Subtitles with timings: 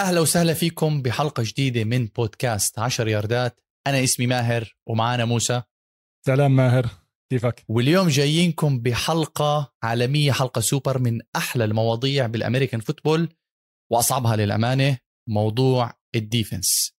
[0.00, 3.60] أهلا وسهلا فيكم بحلقة جديدة من بودكاست 10 ياردات.
[3.86, 5.62] أنا اسمي ماهر ومعانا موسى.
[6.26, 6.86] سلام ماهر
[7.30, 13.28] كيفك؟ واليوم جايينكم بحلقة عالمية حلقة سوبر من أحلى المواضيع بال American football
[13.92, 16.92] وأصعبها للأمانة موضوع ال defense.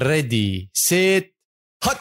[0.00, 1.36] ready set
[1.84, 1.98] hut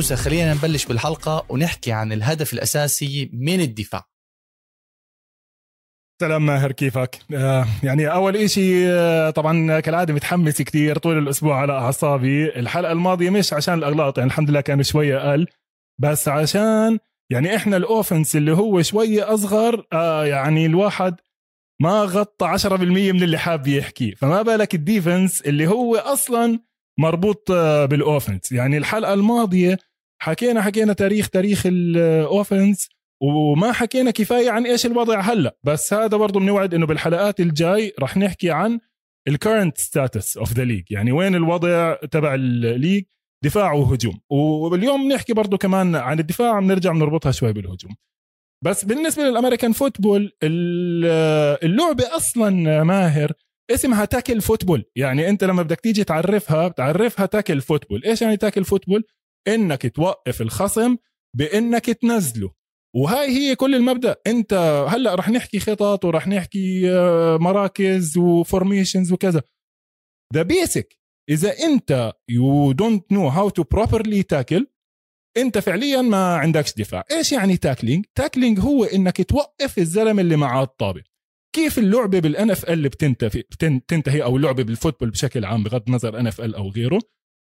[0.00, 4.04] موسى خلينا نبلش بالحلقة ونحكي عن الهدف الأساسي من الدفاع.
[6.20, 11.72] سلام ماهر كيفك؟ آه يعني أول إشي آه طبعا كالعادة متحمس كتير طول الأسبوع على
[11.72, 12.58] أعصابي.
[12.58, 15.46] الحلقة الماضية مش عشان الإغلاط يعني الحمد لله كان شوية أقل
[16.00, 16.98] بس عشان
[17.32, 21.16] يعني إحنا الأوفنس اللي هو شوية أصغر آه يعني الواحد
[21.82, 22.72] ما غطى 10%
[23.12, 24.12] من اللي حاب يحكي.
[24.14, 26.60] فما بالك الديفنس اللي هو أصلا
[26.98, 28.52] مربوط آه بال offense.
[28.52, 29.78] يعني الحلقة الماضية
[30.22, 32.88] حكينا حكينا تاريخ تاريخ ال offense
[33.22, 35.56] وما حكينا كفاية عن إيش الوضع هلأ.
[35.64, 38.80] بس هذا برضه بنوعد إنه بالحلقات الجاي رح نحكي عن
[39.28, 43.04] ال current status of the league يعني وين الوضع تبع ال league
[43.44, 44.20] دفاع وهجوم.
[44.30, 47.94] واليوم نحكي برضه كمان عن الدفاع بنرجع بنربطها شوي بالهجوم.
[48.64, 50.32] بس بالنسبة لل American football
[51.62, 53.32] اللعبة أصلا ماهر
[53.70, 58.64] اسمها tackle football يعني أنت لما بدك تيجي تعرفها بتعرفها tackle football إيش يعني tackle
[58.64, 59.04] football
[59.48, 60.96] إنك توقف الخصم
[61.36, 62.50] بإنك تنزله.
[62.96, 64.16] وهاي هي كل المبدأ.
[64.26, 64.52] أنت
[64.88, 66.82] هلأ رح نحكي خطط ورح نحكي
[67.40, 69.42] مراكز و formations وكذا.
[70.34, 70.98] the basic
[71.30, 74.66] إذا أنت you don't know how to properly tackle
[75.36, 77.04] أنت فعليا ما عندكش دفاع.
[77.10, 81.02] إيش يعني tackling tackling هو إنك توقف الزلمه اللي معاه الطابة.
[81.56, 86.70] كيف اللعبة بال NFL بتنتهي أو اللعبه بال football بشكل عام بغض النظر NFL أو
[86.70, 87.00] غيره؟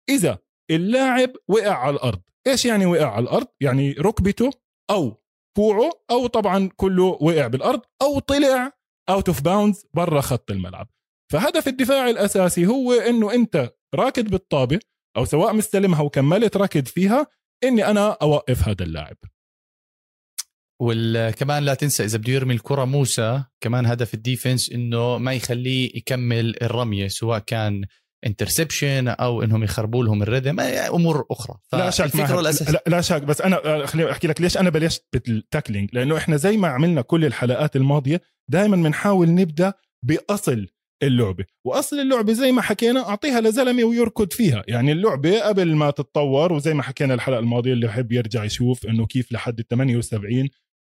[0.10, 0.40] إذا
[0.72, 2.22] اللاعب وقع على الأرض.
[2.48, 4.50] إيش يعني وقع على الأرض؟ يعني ركبته
[4.90, 5.24] أو
[5.56, 8.72] كوعه أو طبعا كله وقع بالأرض أو طلع
[9.10, 10.88] out of bounds برا خط الملعب.
[11.32, 14.80] فهدف الدفاع الأساسي هو إنه أنت راكد بالطابة
[15.18, 17.28] أو سواء مستلمها وكملت ركض فيها
[17.64, 19.18] إني أنا أوقف هذا اللاعب.
[20.82, 25.98] وكمان لا تنسى إذا بده يرمي الكرة موسى كمان هدف ال defense إنه ما يخليه
[25.98, 27.86] يكمل الرمية سواء كان
[28.26, 31.58] interception أو إنهم يخربوا لهم ال rhythm أمور أخرى.
[31.74, 33.22] لا شك لا, لا شك.
[33.22, 35.90] بس أنا خليني أحكي لك ليش أنا بلشت بال tackling.
[35.94, 39.74] لأنه إحنا زي ما عملنا كل الحلقات الماضية دائما بنحاول نبدأ
[40.06, 40.68] بأصل
[41.04, 41.46] اللعبة.
[41.66, 44.64] وأصل اللعبة زي ما حكينا أعطيها لزلمة ويركض فيها.
[44.68, 49.06] يعني اللعبة قبل ما تتطور وزي ما حكينا الحلقة الماضية اللي بحب يرجع يشوف أنه
[49.06, 50.50] كيف لحد ال 78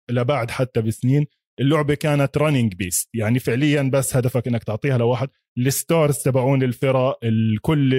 [0.09, 1.25] لبعد حتى بسنين
[1.59, 5.29] اللعبة كانت running based يعني فعليا بس هدفك إنك تعطيها لواحد.
[5.57, 7.93] ال stars تبعون الفرق الكل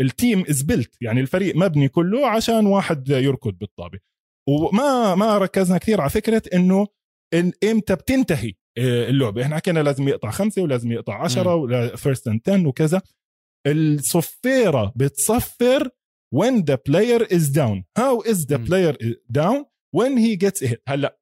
[0.00, 3.98] ال team is built يعني الفريق مبني كله عشان واحد يركض بالطابة.
[4.48, 6.86] وما ما ركزنا كثير على فكرة إنه
[7.34, 9.42] إن إمتى بتنتهي آه، اللعبة.
[9.42, 13.02] إحنا حكينا لازم يقطع خمسة ولازم يقطع عشرة ولا first and 10 وكذا.
[13.66, 15.88] الصفيرة بتصفر
[16.34, 17.84] when the player is down.
[17.98, 18.94] How is the player
[19.30, 19.64] down
[19.94, 21.18] when he gets هلأ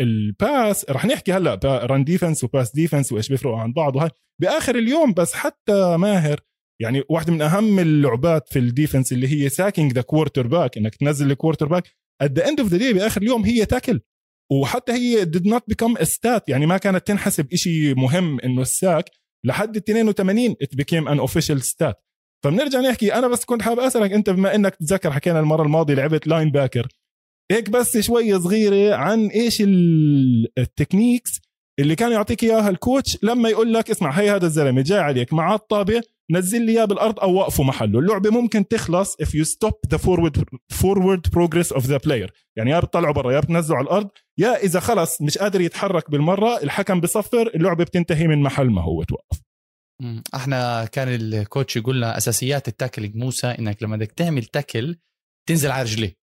[0.00, 4.10] ال pass رح نحكي هلأ run defense و pass defense وإيش بيفرقوا عن بعض وهي
[4.40, 6.40] بآخر اليوم بس حتى ماهر
[6.80, 11.30] يعني واحدة من أهم اللعبات في ال defense اللي هي sacking the quarterback إنك تنزل
[11.30, 11.84] ال quarterback
[12.22, 14.00] at the end of the day بآخر اليوم هي tackle
[14.52, 18.72] وحتى هي did not become a stat يعني ما كانت تنحسب إشي مهم إنه ال
[18.72, 19.10] sack
[19.46, 21.94] لحد ال 82 it became an official stat.
[22.44, 26.26] فبنرجع نحكي أنا بس كنت حابب أسألك أنت بما إنك تتذكر حكينا المرة الماضية لعبت
[26.26, 26.88] linebacker
[27.50, 29.62] هيك بس شوية صغيرة عن إيش
[30.58, 31.40] ال techniques
[31.80, 35.32] اللي كان يعطيك إياها ال coach لما يقول لك اسمع هي هذا الزلمة جاي عليك
[35.32, 37.98] مع الطابة نزل لي إياه بالأرض أو وقفه محله.
[37.98, 40.42] اللعبة ممكن تخلص if you stop the forward
[40.74, 42.30] forward progress of the player.
[42.56, 44.08] يعني يا بتطلعه برا يا بتنزله على الأرض
[44.38, 49.02] يا إذا خلص مش قادر يتحرك بالمرة الحكم بصفر اللعبة بتنتهي من محل ما هو
[49.02, 49.40] توقف.
[50.34, 53.16] إحنا كان ال coach يقول لنا أساسيات ال tackling.
[53.16, 54.96] موسى إنك لما بدك تعمل tackle
[55.48, 56.18] تنزل على رجليه.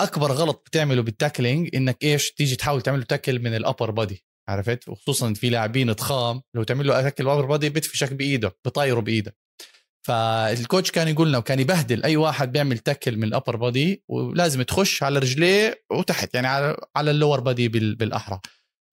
[0.00, 4.24] أكبر غلط بتعمله بال tackling إنك إيش تيجي تحاول تعمل tackle من ال upper body
[4.48, 9.36] عرفت؟ وخصوصا في لاعبين ضخام لو تعمل له tackle upper body بتفشك بإيده بطايره بإيده.
[10.06, 14.04] فال coach كان يقول لنا وكان يبهدل أي واحد بيعمل tackle من ال upper body
[14.08, 18.40] ولازم تخش على رجليه وتحت يعني على على ال lower body بالأحرى.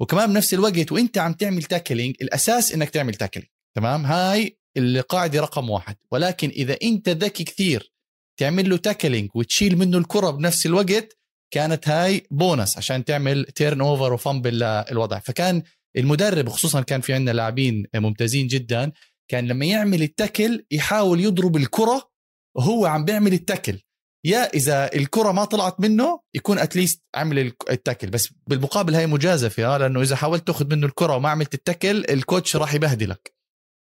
[0.02, 5.69] وكمان بنفس الوقت وإنت عم تعمل tackling الأساس إنك تعمل tackling تمام؟ هاي القاعده رقم
[5.69, 5.96] واحد.
[6.12, 7.94] ولكن إذا إنت ذكي كثير
[8.38, 11.18] تعمل له tackling وتشيل منه الكرة بنفس الوقت
[11.54, 15.20] كانت هاي بونس عشان تعمل turnover و fumble للوضع.
[15.20, 15.64] فكان
[15.98, 18.92] المدرب خصوصا كان في عندنا لاعبين ممتازين جدا
[19.32, 22.10] كان لما يعمل ال tackle يحاول يضرب الكرة
[22.58, 23.81] وهو عم بيعمل ال tackle
[24.26, 29.08] يا إذا الكرة ما طلعت منه يكون at least عمل ال tackle بس بالمقابل هاي
[29.08, 33.36] مجازفة لأنه إذا حاولت تأخذ منه الكرة وما عملت ال tackle ال coach راح يبهدلك.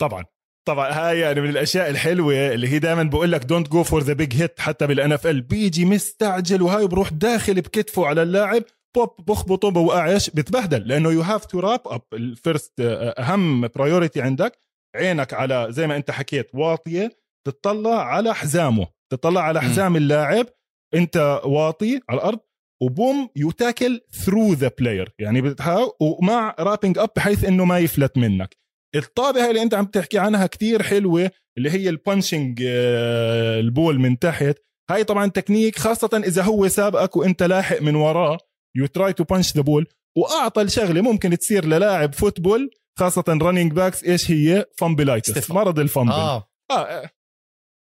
[0.02, 0.26] طبعا.
[0.66, 4.14] طبعا هاي يعني من الأشياء الحلوة اللي هي دائما بقول لك don't go for the
[4.14, 8.64] big hit حتى بال NFL بيجي مستعجل وهاي بروح داخل بكتفه على اللاعب
[8.96, 12.74] boop بخبطه بوقعش بتبهدل لأنه you have to wrap up ال first
[13.20, 14.58] أهم priority عندك
[14.96, 17.12] عينك على زي ما أنت حكيت واطية
[17.48, 20.46] تطلع على حزامه تطلع على حزام اللاعب
[20.94, 22.40] أنت واطي على الأرض
[22.82, 25.56] و boom you tackle through the player يعني
[26.00, 28.63] ومع wrapping up بحيث إنه ما يفلت منك.
[28.96, 34.00] الطابة اللي أنت عم تحكي عنها كتير حلوة اللي هي ال punching آه، ال ball
[34.00, 34.56] من تحت.
[34.90, 38.38] هاي طبعا تكنيك خاصة إذا هو سابقك وأنت لاحق من وراه
[38.76, 39.88] you try to punch the ball
[40.18, 42.70] وأعطى الشغلة ممكن تصير للاعب football
[43.00, 47.10] خاصة running backs إيش هي؟ fumblitis مرض ال fumble آه, آه.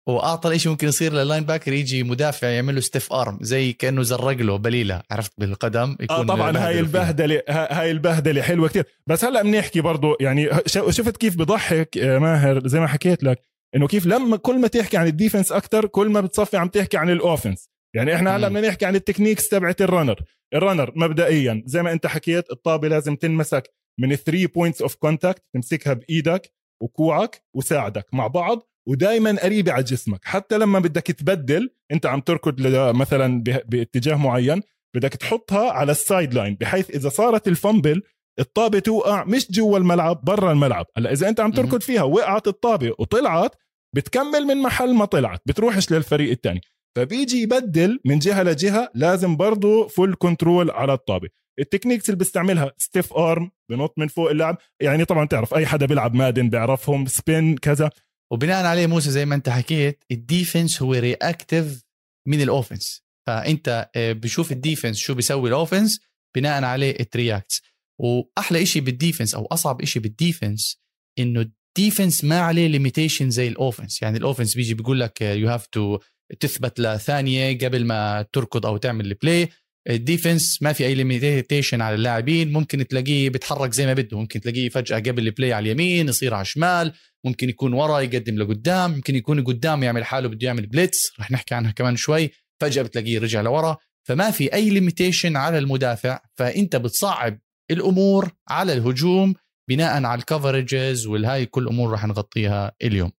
[0.09, 4.38] وأعطى الشيء ممكن يصير لل linebacker يجي مدافع يعمل له stiff arm زي كأنه زرق
[4.38, 8.85] له بليلة عرفت؟ بالقدم يكون آه طبعا هاي البهدلة هاي البهدلة حلوة كتير.
[9.07, 13.39] بس هلأ بنحكي برضه يعني شفت كيف بضحك آه، ماهر؟ زي ما حكيت لك
[13.75, 16.97] إنه كيف لما كل ما تحكي عن ال defense أكثر كل ما بتصفي عم تحكي
[16.97, 17.69] عن ال offense.
[17.95, 20.21] يعني إحنا هلأ بدنا نحكي عن ال techniques تبعت ال runner
[20.54, 25.44] ال runner مبدئيا زي ما أنت حكيت الطابة لازم تنمسك من 3 points of contact
[25.53, 26.51] تمسكها بإيدك
[26.81, 30.20] وكوعك وساعدك مع بعض ودائما قريبه على جسمك.
[30.24, 34.62] حتى لما بدك تبدل أنت عم تركض مثلا باتجاه معين
[34.96, 38.01] بدك تحطها على ال sideline بحيث إذا صارت ال fumble
[38.40, 40.86] الطابة توقع مش جوا الملعب برا الملعب.
[40.98, 43.56] هلأ إذا أنت عم تركض فيها وقعت الطابة وطلعت
[43.96, 46.62] بتكمل من محل ما طلعت بتروحش للفريق الثاني
[46.96, 51.30] فبيجي يبدل من جهة لجهة لازم برضه full control على الطابة.
[51.60, 54.58] ال techniques اللي بيستعملها stiff arm بنط من فوق اللعب.
[54.81, 57.90] يعني طبعا تعرف أي حدا بيلعب مادن بيعرفهم spin كذا.
[58.31, 61.83] وبناء عليه موسى زي ما انت حكيت ال defense هو reactive
[62.28, 66.00] من ال offense فأنت آه، بشوف ال defense شو بيسوي ال offense
[66.36, 67.62] بناء عليه it reacts
[68.00, 70.80] وأحلى شيء بال defense أو أصعب شيء بال defense
[71.20, 71.42] إنه
[71.77, 75.50] ال defense ما عليه limitation زي ال offense يعني ال offense بيجي بيقول لك you
[75.50, 76.00] have to
[76.40, 79.50] تثبت لثانية قبل ما تركض أو تعمل ال play
[79.89, 82.52] ال defense ما في أي limitation على اللاعبين.
[82.52, 84.18] ممكن تلاقيه بيتحرك زي ما بده.
[84.20, 86.94] ممكن تلاقيه فجأة قبل ال play على اليمين يصير على الشمال.
[87.26, 88.92] ممكن يكون ورا يقدم لقدام.
[88.92, 92.30] ممكن يكون قدام يعمل حاله بده يعمل blitz رح نحكي عنها كمان شوي.
[92.62, 93.78] فجأة بتلاقيه رجع لورا.
[94.08, 96.20] فما في أي limitation على المدافع.
[96.38, 97.40] فأنت بتصعب
[97.72, 99.34] الأمور على الهجوم
[99.70, 103.12] بناء على ال coverages والهاي كل أمور رح نغطيها اليوم.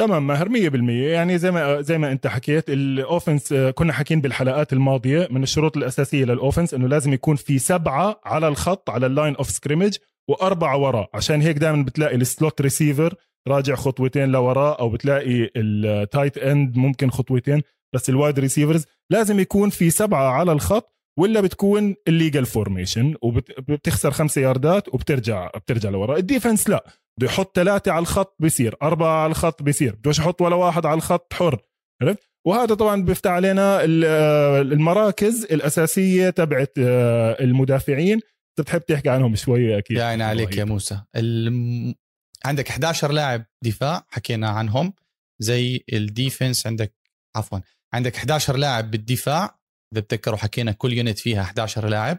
[0.00, 4.20] تمام ماهر 100% يعني زي ما زي ما انت حكيت ال offense آه، كنا حاكين
[4.20, 9.06] بالحلقات الماضية من الشروط الأساسية لل offense إنه لازم يكون في سبعة على الخط على
[9.06, 9.96] ال line of scrimmage
[10.28, 13.14] وأربعة وراه عشان هيك دائما بتلاقي ال slot receiver
[13.48, 17.62] راجع خطوتين لوراه أو بتلاقي ال tight end ممكن خطوتين
[17.94, 24.10] بس ال wide receivers لازم يكون في سبعة على الخط ولا بتكون illegal formation وبتخسر
[24.10, 26.84] خمسة ياردات وبترجع بترجع لورا ال defense لا.
[27.18, 30.96] بده يحط ثلاثة على الخط بيصير أربعة على الخط بيصير بدوش يحط ولا واحد على
[30.96, 31.58] الخط حر
[32.02, 33.84] عرفت؟ وهذا طبعا بيفتح علينا
[34.60, 38.20] المراكز الأساسية تبعت آه، المدافعين.
[38.58, 39.96] بتحب تحكي عنهم شوية أكيد.
[39.96, 41.02] يا عيني عليك يا موسى.
[41.16, 41.94] الم...
[42.44, 44.92] عندك 11 لاعب دفاع حكينا عنهم
[45.42, 46.94] زي ال defense عندك
[47.36, 47.58] عفوا
[47.94, 49.58] عندك 11 لاعب بالدفاع
[49.92, 52.18] إذا بتذكروا حكينا كل unit فيها 11 لاعب.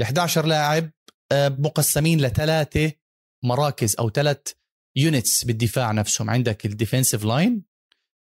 [0.00, 0.90] ال 11 لاعب
[1.32, 2.92] آه، مقسمين لثلاثة
[3.42, 4.40] مراكز أو ثلاث
[4.96, 6.30] units بالدفاع نفسهم.
[6.30, 7.62] عندك ال defensive line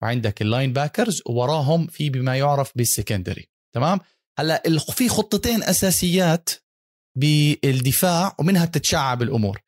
[0.02, 4.00] وعندك ال linebackers ووراهم في بما يعرف بال secondary تمام؟
[4.38, 6.50] هلأ في خطتين أساسيات
[7.18, 9.62] بالدفاع ومنها بتتشعب الأمور.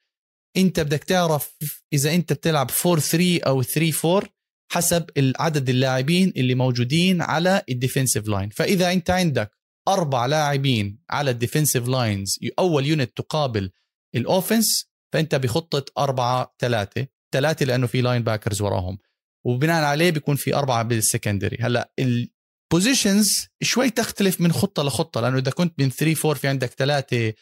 [0.57, 1.57] أنت بدك تعرف
[1.93, 4.28] إذا أنت بتلعب 4 3 أو 3 4
[4.73, 9.50] حسب عدد اللاعبين اللي موجودين على ال defensive line فإذا أنت عندك
[9.88, 13.71] أربع لاعبين على ال defensive lines أول unit تقابل
[14.14, 18.99] ال offense فأنت بخطة أربعة ثلاثة ثلاثة لأنه في linebackers وراهم
[19.47, 25.21] وبناء عليه بيكون في أربعة بال secondary هلأ ال positions شوي تختلف من خطة لخطة
[25.21, 27.33] لأنه إذا كنت من 3 4 في عندك ثلاثة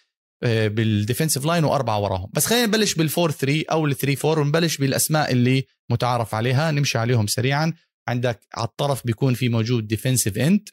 [0.44, 2.30] بال defensive line وأربعة وراهم.
[2.32, 6.70] بس خلينا نبلش بال four 3 أو ال 3 4 ونبلش بالأسماء اللي متعارف عليها
[6.70, 7.72] نمشي عليهم سريعا.
[8.08, 10.68] عندك على الطرف بيكون في موجود defensive end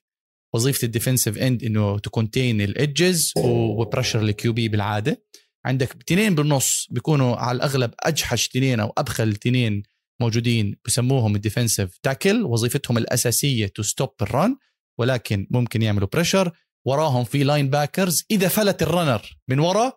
[0.56, 5.24] وظيفة ال defensive end إنه to contain ال edges و pressure ال QB بالعادة.
[5.66, 9.84] عندك اثنين بالنص بيكونوا على الأغلب أجحش اثنين أو أبخل اثنين
[10.22, 14.58] موجودين بسموهم ال defensive tackle وظيفتهم الأساسية to stop the run
[15.00, 16.52] ولكن ممكن يعملوا pressure
[16.88, 19.94] وراهم في linebackers إذا فلت ال runner من ورا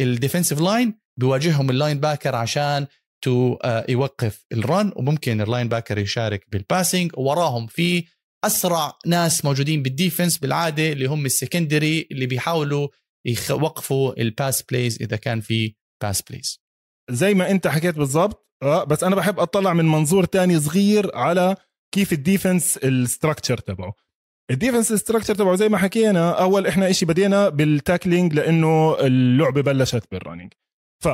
[0.00, 2.86] ال defensive line بيواجههم ال linebacker عشان
[3.24, 8.04] to يوقف ال run وممكن ال linebacker يشارك بال passing وراهم في
[8.44, 12.88] أسرع ناس موجودين بال defense بالعادة اللي هم ال secondary اللي بيحاولوا
[13.50, 16.60] يوقفوا ال pass plays إذا كان في pass plays
[17.10, 21.56] زي ما أنت حكيت بالضبط آه بس أنا بحب أطلع من منظور تاني صغير على
[21.94, 23.94] كيف ال defense ال structure تبعه.
[24.50, 29.60] ال defense structure تبعه زي ما حكينا أول إحنا إشي بدينا بال tackling لأنه اللعبة
[29.60, 30.52] بلشت بال running
[31.04, 31.08] ف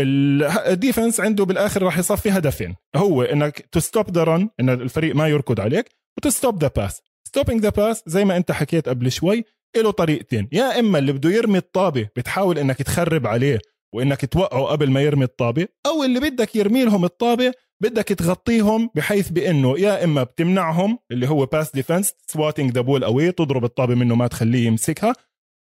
[0.00, 2.74] ال defense عنده بالآخر راح يصفي هدفين.
[2.96, 6.70] هو إنك to stop the run إن الفريق ما يركض عليك و to stop the
[6.76, 9.44] pass stopping the pass زي ما أنت حكيت قبل شوي
[9.76, 10.48] له طريقتين.
[10.52, 13.58] يا إما اللي بده يرمي الطابة بتحاول إنك تخرب عليه
[13.94, 19.28] وإنك توقعه قبل ما يرمي الطابة أو اللي بدك يرمي لهم الطابة بدك تغطيهم بحيث
[19.28, 24.14] بإنه يا إما بتمنعهم اللي هو pass defense swatting the ball away تضرب الطابة منه
[24.14, 25.14] ما تخليه يمسكها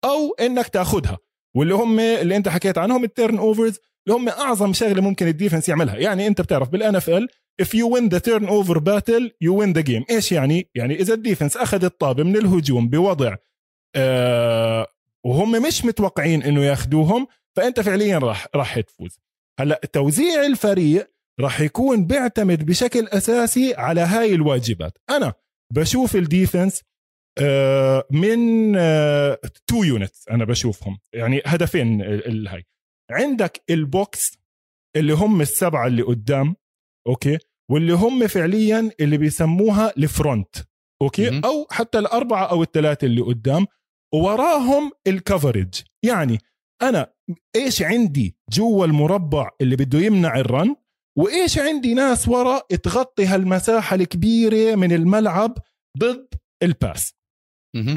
[0.05, 1.17] أو إنك تأخذها.
[1.55, 5.69] واللي هم اللي أنت حكيت عنهم ال turnovers اللي هم أعظم شغلة ممكن ال defense
[5.69, 5.95] يعملها.
[5.95, 7.27] يعني أنت بتعرف بال NFL
[7.62, 10.03] if you win the turnover battle you win the game.
[10.09, 13.35] إيش يعني؟ يعني إذا ال defense أخذ الطابة من الهجوم بوضع
[15.23, 19.19] وهم مش متوقعين إنه ياخذوهم فأنت فعليا راح راح تفوز.
[19.59, 24.97] هلأ توزيع الفريق راح يكون بيعتمد بشكل أساسي على هاي الواجبات.
[25.09, 25.33] أنا
[25.73, 26.81] بشوف ال defense
[27.37, 28.73] آه من
[29.67, 30.97] two آه units أنا بشوفهم.
[31.13, 32.63] يعني هدفين الهاي
[33.11, 34.38] عندك ال box
[34.95, 36.55] اللي هم السبعة اللي قدام
[37.07, 37.38] okay؟
[37.69, 40.55] واللي هم فعليا اللي بيسموها ال front
[41.01, 43.67] okay؟ أو حتى الأربعة أو الثلاثة اللي قدام.
[44.15, 45.74] ووراهم ال coverage
[46.05, 46.39] يعني
[46.81, 47.13] أنا
[47.55, 50.75] إيش عندي جوا المربع اللي بده يمنع ال run؟
[51.17, 55.57] وإيش عندي ناس ورا تغطي هالمساحة الكبيرة من الملعب
[55.98, 56.27] ضد
[56.63, 57.13] ال pass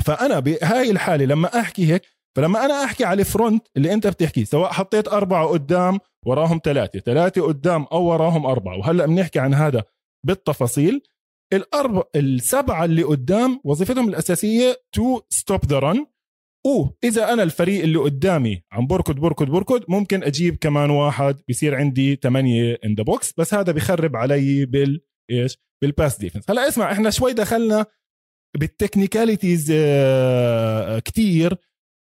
[0.05, 2.03] فأنا بهاي الحالة لما أحكي هيك
[2.37, 6.99] فلما أنا أحكي على ال front اللي أنت بتحكيه سواء حطيت أربعة قدام وراهم ثلاثة
[6.99, 9.85] ثلاثة قدام أو وراهم أربعة وهلأ بنحكي عن هذا
[10.27, 11.03] بالتفاصيل
[11.53, 16.07] الاربع السبعة اللي قدام وظيفتهم الأساسية to stop the run
[16.67, 22.17] واذا أنا الفريق اللي قدامي عم بركض بركض بركض ممكن أجيب كمان واحد بصير عندي
[22.23, 25.01] ثمانيه in the box بس هذا بخرب علي بال
[25.31, 27.87] إيش؟ بال pass defense هلأ اسمع إحنا شوي دخلنا
[28.59, 31.57] بال technicalities آه، كتير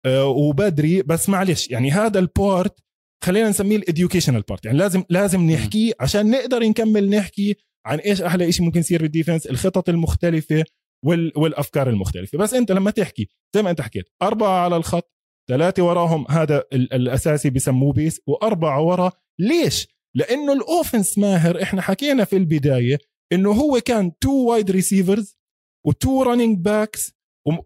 [0.05, 2.79] آه، وبدري بس معلش يعني هذا ال part
[3.23, 7.55] خلينا نسميه ال educational part يعني لازم لازم نحكي عشان نقدر نكمل نحكي
[7.87, 10.63] عن إيش أحلى شيء ممكن يصير بال defense الخطط المختلفة
[11.05, 12.37] وال والأفكار المختلفة.
[12.37, 15.13] بس أنت لما تحكي زي ما أنت حكيت أربعة على الخط
[15.49, 19.11] ثلاثة وراهم هذا الأساسي بسموه base وأربعة ورا.
[19.39, 22.97] ليش؟ لأنه ال offense ماهر إحنا حكينا في البداية
[23.33, 25.37] إنه هو كان two wide receivers
[25.85, 27.11] و two running backs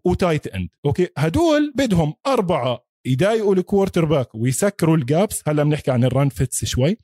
[0.04, 5.90] و tight end okay؟ هدول بدهم أربعة يضايقوا ال quarterback ويسكروا ال gaps هلأ بنحكي
[5.90, 6.96] عن ال run fits شوي.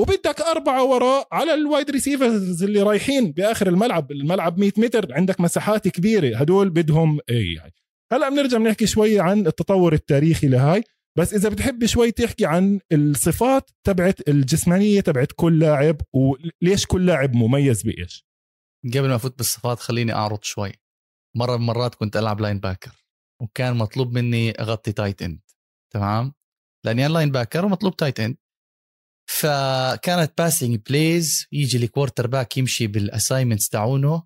[0.00, 4.12] وبدك أربعة وراء على ال wide receivers اللي رايحين بآخر الملعب.
[4.12, 6.36] الملعب 100 متر عندك مساحات كبيرة.
[6.36, 7.60] هدول بدهم اي
[8.12, 10.82] هلأ بنرجع بنحكي شوي عن التطور التاريخي لهاي.
[11.18, 17.34] بس إذا بتحب شوي تحكي عن الصفات تبعت الجسمانية تبعت كل لاعب وليش كل لاعب
[17.34, 18.26] مميز بإيش؟
[18.94, 20.72] قبل ما أفوت بالصفات خليني أعرض شوي.
[21.36, 23.04] مرة من مرات كنت ألعب linebacker
[23.42, 25.40] وكان مطلوب مني أغطي tight end
[25.92, 26.32] تمام؟
[26.84, 28.36] لأني أنا linebacker ومطلوب tight end
[29.26, 34.22] فكانت passing plays يجي ال quarterback يمشي بال assignments تاعونه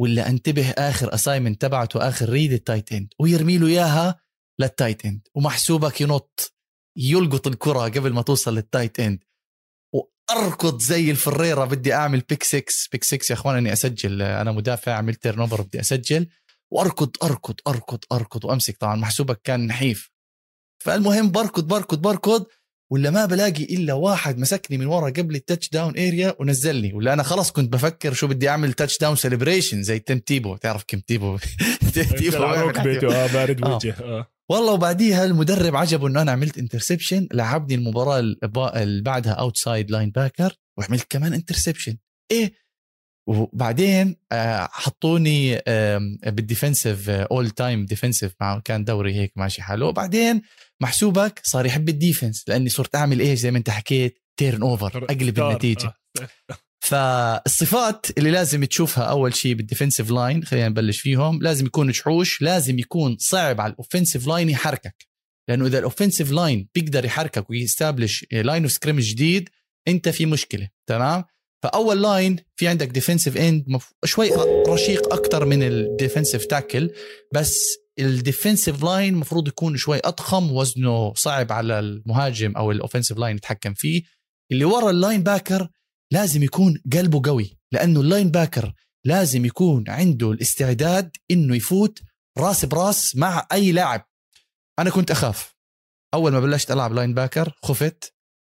[0.00, 4.20] ولا انتبه آخر assignment تبعته آخر read ال tight end ويرمي له إياها
[4.60, 6.54] لل tight end ومحسوبك ينط
[6.96, 9.24] يلقط الكرة قبل ما توصل لل tight end
[9.94, 14.92] وأركض زي الفريرة بدي أعمل pick 6 pick 6 يا إخوان إني أسجل أنا مدافع
[14.92, 16.28] عملت turnover بدي أسجل.
[16.72, 20.10] وأركض أركض أركض أركض وأمسك طبعا محسوبك كان نحيف.
[20.84, 22.46] فالمهم بركض بركض بركض.
[22.92, 27.22] ولا ما بلاقي إلا واحد مسكني من ورا قبل ال touchdown area ونزلني ولا أنا
[27.22, 31.38] خلاص كنت بفكر شو بدي أعمل touchdown celebration زي Tim Tebow تعرف Tim Tebow
[31.94, 33.74] Tebow آه بارد آه.
[33.74, 34.30] وجه آه.
[34.48, 38.18] والله وبعديها المدرب عجبه إنه أنا عملت interception لعبني المباراة
[38.76, 41.96] اللي بعدها outside linebacker وعملت كمان interception
[42.30, 42.64] إيه؟
[43.26, 45.60] وبعدين آه، حطوني
[46.26, 49.86] بال defensive all time defensive مع كان دوري هيك ماشي حاله.
[49.86, 50.42] وبعدين
[50.82, 55.38] محسوبك صار يحب ال defense لأني صرت أعمل إيش زي ما أنت حكيت turnover أقلب
[55.38, 55.92] النتيجة.
[56.84, 62.42] فالصفات اللي لازم تشوفها أول شيء بال defensive line خلينا نبلش فيهم لازم يكون جحوش
[62.42, 65.08] لازم يكون صعب على ال offensive line يحركك.
[65.48, 69.48] لأنه إذا ال offensive line بيقدر يحركك وي establish line of scrimmage جديد
[69.88, 71.24] أنت في مشكلة تمام؟
[71.62, 73.64] فأول line في عندك defensive end
[74.04, 74.30] شوي
[74.68, 76.90] رشيق أكثر من ال defensive tackle
[77.34, 83.18] بس ال defensive line المفروض يكون شوي أضخم وزنه صعب على المهاجم أو ال offensive
[83.18, 84.02] line يتحكم فيه.
[84.52, 85.68] اللي ورا ال linebacker
[86.12, 88.72] لازم يكون قلبه قوي لأنه ال linebacker
[89.04, 92.02] لازم يكون عنده الاستعداد إنه يفوت
[92.38, 94.08] راس براس مع أي لاعب.
[94.78, 95.54] أنا كنت أخاف.
[96.14, 98.14] أول ما بلشت ألعب linebacker خفت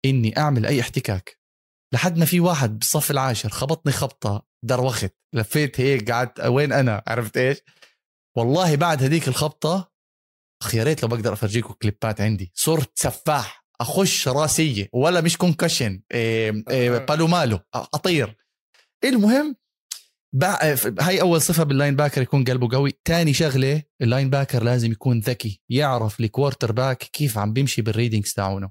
[0.05, 1.39] إني أعمل أي احتكاك.
[1.95, 5.17] لحد ما في واحد بالصف العاشر خبطني خبطة دروخت.
[5.35, 7.59] لفيت هيك قعدت وين أنا؟ عرفت إيش؟
[8.37, 9.93] والله بعد هذيك الخبطة
[10.63, 12.53] اخ يا ريت لو بقدر افرجيكم كليبات عندي.
[12.55, 18.37] صرت سفاح أخش راسيه ولا مش concussion إيه إيه بالومالو أطير.
[19.05, 19.57] المهم
[21.01, 22.93] هاي أول صفة بال linebacker يكون قلبه قوي.
[23.05, 28.33] تاني شغلة ال linebacker لازم يكون ذكي يعرف ال quarterback كيف عم بيمشي بال readings
[28.33, 28.71] تاعونه.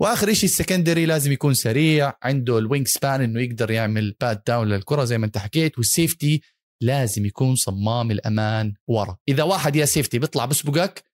[0.00, 4.68] وآخر شيء ال secondary لازم يكون سريع عنده ال wingspan إنه يقدر يعمل bat down
[4.68, 6.40] للكرة زي ما أنت حكيت وال safety
[6.84, 9.16] لازم يكون صمام الأمان ورا.
[9.28, 11.04] إذا واحد يا safety بيطلع بسبقك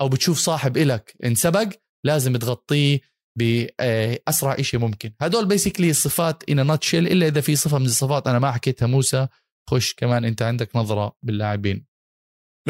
[0.00, 1.68] أو بتشوف صاحب إلك انسبق
[2.04, 3.00] لازم تغطيه
[3.38, 5.12] بأسرع شيء ممكن.
[5.20, 8.86] هدول basically الصفات in a nutshell إلا إذا في صفة من الصفات أنا ما حكيتها
[8.86, 9.28] موسى
[9.70, 11.89] خش كمان أنت عندك نظرة باللاعبين.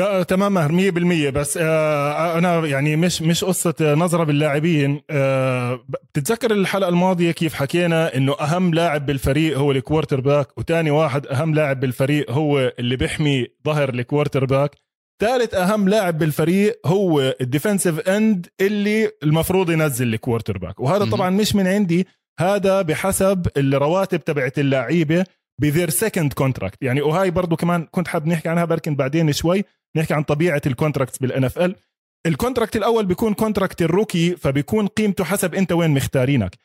[0.00, 0.90] لا تمام ماهر
[1.30, 5.00] 100% بس آه أنا يعني مش مش قصة نظرة باللاعبين.
[5.10, 11.26] آه بتتذكر الحلقة الماضية كيف حكينا إنه أهم لاعب بالفريق هو ال quarterback وثاني واحد
[11.26, 14.70] أهم لاعب بالفريق هو اللي بيحمي ظهر ال quarterback
[15.20, 21.30] ثالث أهم لاعب بالفريق هو ال defensive end اللي المفروض ينزل ال quarterback وهذا طبعا
[21.30, 22.06] مش من عندي.
[22.40, 25.24] هذا بحسب الرواتب تبعت اللعيبة
[25.60, 29.64] ب their second contract يعني وهاي برضو كمان كنت حاب نحكي عنها بركن بعدين شوي.
[29.96, 31.76] نحكي عن طبيعة ال
[32.26, 35.90] contracts بال NFL ال contract الأول بيكون contract ال rookie فبيكون قيمته حسب أنت وين
[35.90, 36.58] مختارينك.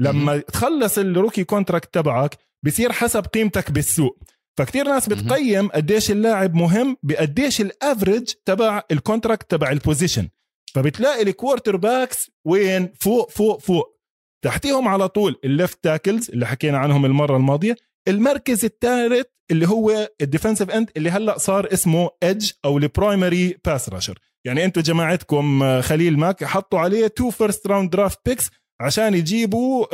[0.00, 4.18] لما تخلص ال rookie contract تبعك بصير حسب قيمتك بالسوق.
[4.58, 10.28] فكتير ناس بتقيم قديش اللاعب مهم بقديش ال average تبع ال contract تبع ال position
[10.74, 13.98] فبتلاقي ال quarterbacks وين؟ فوق فوق فوق.
[14.44, 17.76] تحتيهم على طول ال left tackles اللي حكينا عنهم المرة الماضية
[18.08, 23.58] المركز الثالث اللي هو ال defensive end اللي هلأ صار اسمه edge أو ال primary
[23.64, 28.50] pass rusher يعني أنتم جماعتكم آه، Khalil Mack حطوا عليه two first round draft picks
[28.80, 29.86] عشان يجيبوا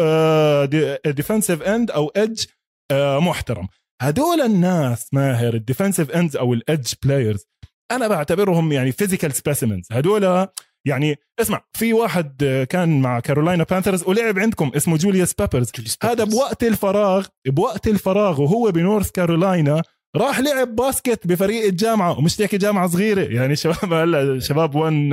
[1.11, 2.45] defensive end أو edge
[2.91, 3.69] آه، محترم.
[4.03, 7.47] هدول الناس ماهر ال defensive ends أو ال edge players
[7.91, 10.49] أنا بعتبرهم يعني physical specimens هدول
[10.87, 16.65] يعني اسمع في واحد كان مع Carolina Panthers ولعب عندكم اسمه Julius Peppers هذا بوقت
[16.65, 19.83] الفراغ بوقت الفراغ وهو بنورث كارولاينا
[20.17, 23.21] راح لعب basket بفريق الجامعة ومش تحكي جامعة صغيرة.
[23.21, 25.09] يعني شباب هلا شباب وين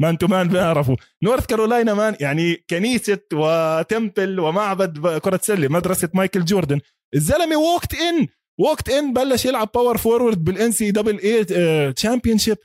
[0.00, 0.96] man to man بيعرفوا.
[1.22, 6.80] نورث كارولاينا man يعني كنيسة و temple ومعبد كرة سلة مدرسة مايكل جوردن.
[7.14, 8.26] الزلمة walked in
[8.60, 12.56] walked in بلش يلعب power forward بال NCAA championship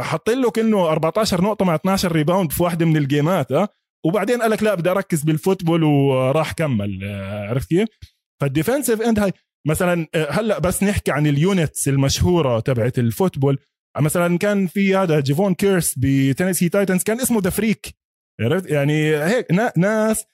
[0.00, 3.68] حط له كأنه 14 نقطة مع 12 rebound في واحدة من ال game ات آه.
[4.06, 7.88] وبعدين قال لك لا بدي أركز بال football وراح كمل آه، عرفت كيف؟
[8.40, 9.32] فال defensive end هاي
[9.66, 13.58] مثلا آه، هلأ بس نحكي عن ال units المشهورة تبعت ال football.
[14.00, 17.94] مثلا كان في هذا جيفون كيرس بتينيسي تايتنز كان اسمه the freak
[18.40, 20.24] عرفت؟ يعني هيك ناس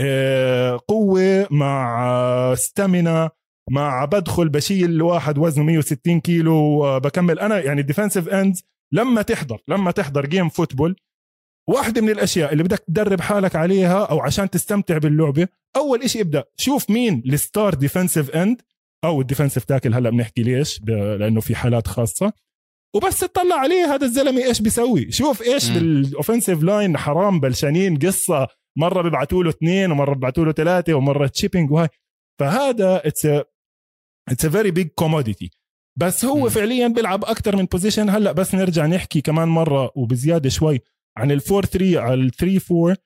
[0.00, 3.30] آه، قوة مع stamina
[3.70, 9.90] مع بدخل بشيل واحد وزنه 160 كيلو بكمل أنا يعني defensive ends لما تحضر لما
[9.90, 10.96] تحضر game football
[11.68, 16.44] واحدة من الأشياء اللي بدك تدرب حالك عليها أو عشان تستمتع باللعبة أول إشي ابدأ
[16.56, 18.62] شوف مين ال star defensive end
[19.04, 22.32] أو ال defensive tackle هلأ بنحكي ليش؟ لأنه في حالات خاصة.
[22.94, 28.48] وبس تطلع عليه هذا الزلمة إيش بيسوي؟ شوف إيش بال offensive line حرام بلشانين قصة
[28.78, 31.88] مرة بيبعتوا له اثنين ومرة بيبعتوا له ثلاثة ومرة chipping وهاي.
[32.40, 33.26] فهذا it's
[34.28, 35.50] it's a very big commodity
[35.98, 36.48] بس هو م.
[36.48, 40.80] فعليا بيلعب أكثر من position هلأ بس نرجع نحكي كمان مرة وبزيادة شوي
[41.16, 42.96] عن ال 4 3 على ال 3 4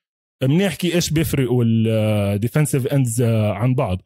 [0.43, 4.01] بنحكي إيش بيفرقوا ال defensive ends عن بعض.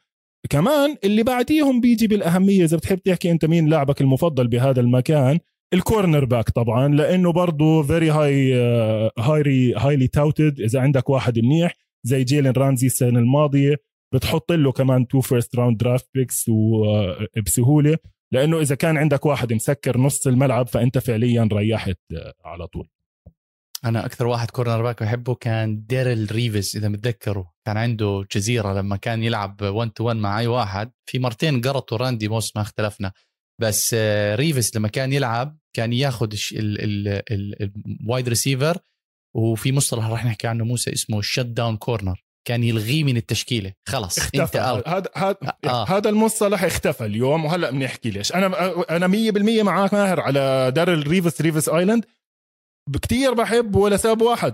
[0.49, 5.39] كمان اللي بعديهم بيجي بالأهمية إذا بتحب تحكي أنت مين لاعبك المفضل بهذا المكان
[5.73, 8.53] ال cornerback طبعا لأنه برضه very هاي
[9.19, 13.75] highly highly touted إذا عندك واحد منيح زي جيلين رامزي السنة الماضية
[14.13, 17.97] بتحط له كمان two first round draft picks وبسهوله
[18.35, 21.99] لأنه إذا كان عندك واحد مسكر نص الملعب فأنت فعليا ريحت
[22.45, 22.89] على طول.
[23.85, 27.53] أنا أكثر واحد cornerback بحبه كان ديرل ريفز إذا متذكره.
[27.65, 30.91] كان عنده جزيرة لما كان يلعب 1 to 1 مع أي واحد.
[31.05, 33.11] في مرتين قرطوا راندي موس ما اختلفنا.
[33.61, 33.95] بس
[34.33, 36.35] ريفز لما كان يلعب كان ياخذ
[38.01, 38.77] ال wide receiver
[39.35, 43.73] وفي مصطلح راح نحكي عنه موسى اسمه ال shutdown corner كان يلغيه من التشكيلة.
[43.89, 44.57] خلص اختفى.
[44.57, 45.85] هذا هذا آه.
[45.97, 48.35] هذا المصطلح اختفى اليوم وهلأ بنحكي ليش.
[48.35, 52.05] أنا أنا 100% معك ماهر على دارل ريفس Revis Island
[53.03, 54.53] كثير بحب ولا سبب واحد.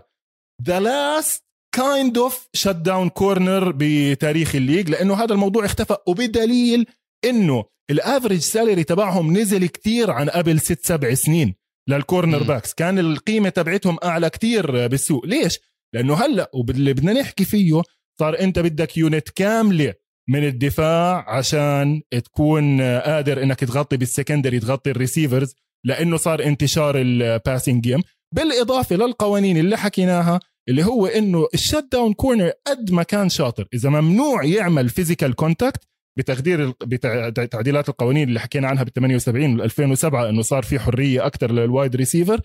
[0.63, 1.43] the last
[1.75, 5.97] kind of shutdown corner بتاريخ ال league لأنه هذا الموضوع اختفى.
[6.07, 6.85] وبدليل
[7.25, 11.55] إنه ال average salary تبعهم نزل كتير عن قبل ست سبع سنين
[11.89, 12.43] لل corner.
[12.43, 15.25] backs كان القيمة تبعتهم أعلى كتير بالسوق.
[15.25, 15.59] ليش؟
[15.93, 17.81] لأنه هلأ واللي بدنا نحكي فيه
[18.19, 19.93] صار أنت بدك unit كاملة
[20.29, 25.55] من الدفاع عشان تكون قادر إنك تغطي بال secondary تغطي ال receivers
[25.85, 28.01] لأنه صار انتشار ال passing game
[28.35, 33.67] بالإضافة للقوانين اللي حكيناها اللي هو إنه ال shutdown corner قد ما كان شاطر.
[33.73, 35.83] إذا ممنوع يعمل physical contact
[36.17, 41.51] بتقدير بتعديلات القوانين اللي حكينا عنها بال 78 وال 2007 إنه صار في حرية أكثر
[41.51, 42.41] لل wide receiver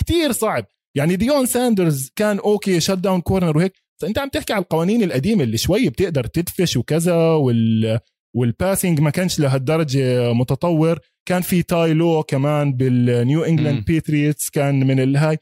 [0.00, 0.64] كتير صعب.
[0.96, 3.72] يعني ديون ساندرز كان okay shutdown corner وهيك.
[3.98, 7.98] بس انت عم تحكي على القوانين القديمة اللي شوي بتقدر تدفش وكذا وال
[8.36, 10.98] وال passing ما كانش لهالدرجة متطور.
[11.28, 13.44] كان في تاي لو كمان بالنيو.
[13.44, 15.38] انجلاند بيتريوتس كان من الهاي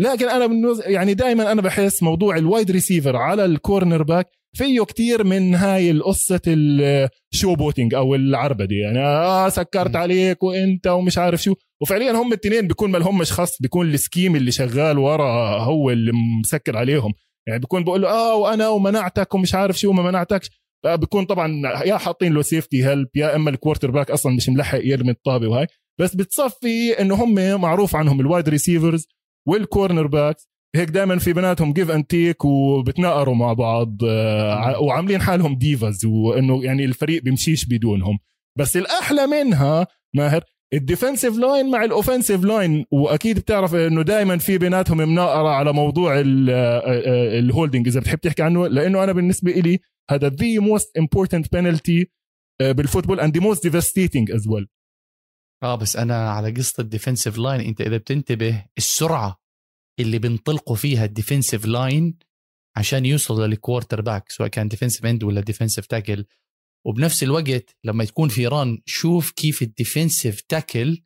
[0.00, 4.82] لكن أنا بالنز- يعني دائما أنا بحس موضوع ال wide receiver على ال cornerback فيه
[4.84, 9.96] كتير من هاي القصة ال showboating أو العربدة يعني آه سكرت.
[9.96, 11.54] عليك وأنت ومش عارف شو.
[11.82, 16.12] وفعليا هم الاثنين بيكون ما لهمش خص بيكون ال scheme اللي شغال ورا هو اللي
[16.40, 17.12] مسكر عليهم.
[17.48, 20.50] يعني بيكون بقول له آه وأنا ومنعتك ومش عارف شو وما منعتكش.
[20.84, 24.80] آه، بيكون طبعا يا حاطين له safety help يا إما ال quarterback أصلا مش ملحق
[24.82, 25.66] يرمي الطابة وهاي.
[26.00, 29.06] بس بتصفي إنه هم معروف عنهم ال wide receivers
[29.48, 35.54] وال cornerbacks هيك دائما في بيناتهم give and take وبتناقروا مع بعض آه، وعاملين حالهم
[35.54, 38.18] divas وإنه يعني الفريق بيمشيش بدونهم.
[38.58, 42.84] بس الأحلى منها ماهر ال defensive line مع ال offensive line.
[42.90, 46.14] وأكيد بتعرف إنه دائما في بيناتهم مناقرة على موضوع
[47.38, 49.78] ال holding إذا بتحب تحكي عنه لأنه أنا بالنسبة إلي
[50.10, 52.10] هذا the most important penalty
[52.60, 54.66] بال football and the most devastating as well
[55.62, 59.40] آه بس أنا على قصة ال defensive line أنت إذا بتنتبه السرعة
[60.00, 62.18] اللي بنطلقوا فيها ال defensive line
[62.76, 66.26] عشان يوصل لل quarterback سواء كان defensive end ولا defensive tackle
[66.86, 71.02] وبنفس الوقت لما تكون في run شوف كيف ال defensive tackle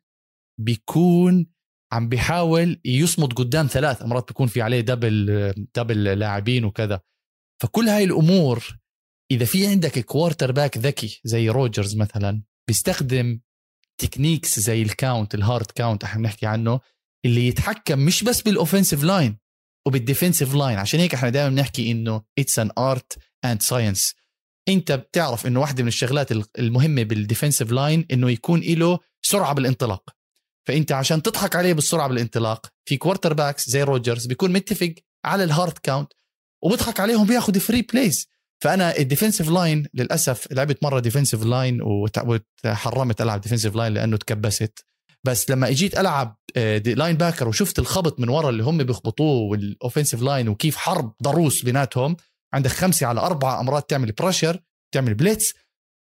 [0.61, 1.47] بيكون
[1.91, 7.01] عم بيحاول يصمد قدام ثلاث مرات بيكون في عليه double double لاعبين وكذا.
[7.61, 8.79] فكل هاي الأمور
[9.31, 13.39] إذا في عندك quarterback ذكي زي روجرز مثلا بيستخدم
[13.97, 16.79] techniques زي ال count ال hard count إحنا بنحكي عنه
[17.25, 19.37] اللي يتحكم مش بس بال offensive line
[19.87, 24.13] وبال defensive line عشان هيك إحنا دائما بنحكي إنه it's an art and science
[24.69, 30.09] انت بتعرف إنه واحدة من الشغلات المهمة بال defensive line إنه يكون له سرعة بالانطلاق.
[30.67, 34.93] فإنت عشان تضحك عليه بالسرعة بالانطلاق في quarterbacks زي روجرز بيكون متفق
[35.25, 36.13] على ال hard count
[36.63, 38.27] وبضحك عليهم بياخذ free plays
[38.63, 44.85] فأنا ال defensive line للأسف لعبت مرة defensive line وتحرمت ألعب defensive line لأنه تكبست.
[45.23, 46.37] بس لما إجيت ألعب
[46.85, 52.15] linebacker وشفت الخبط من ورا اللي هم بيخبطوه وال offensive line وكيف حرب ضروس بيناتهم
[52.53, 54.59] عندك خمسة على أربعة امرات تعمل pressure
[54.93, 55.53] تعمل blitz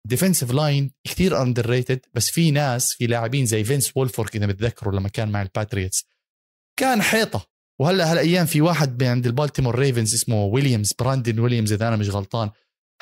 [0.08, 5.08] defensive line كثير underrated بس في ناس في لاعبين زي فينس ويلفورك إذا بتذكروا لما
[5.08, 6.04] كان مع الباتريتس
[6.78, 7.49] كان حيطة.
[7.80, 12.50] وهلا هالايام في واحد عند البالتيمور ريفنز اسمه ويليامز براندن ويليامز إذا أنا مش غلطان.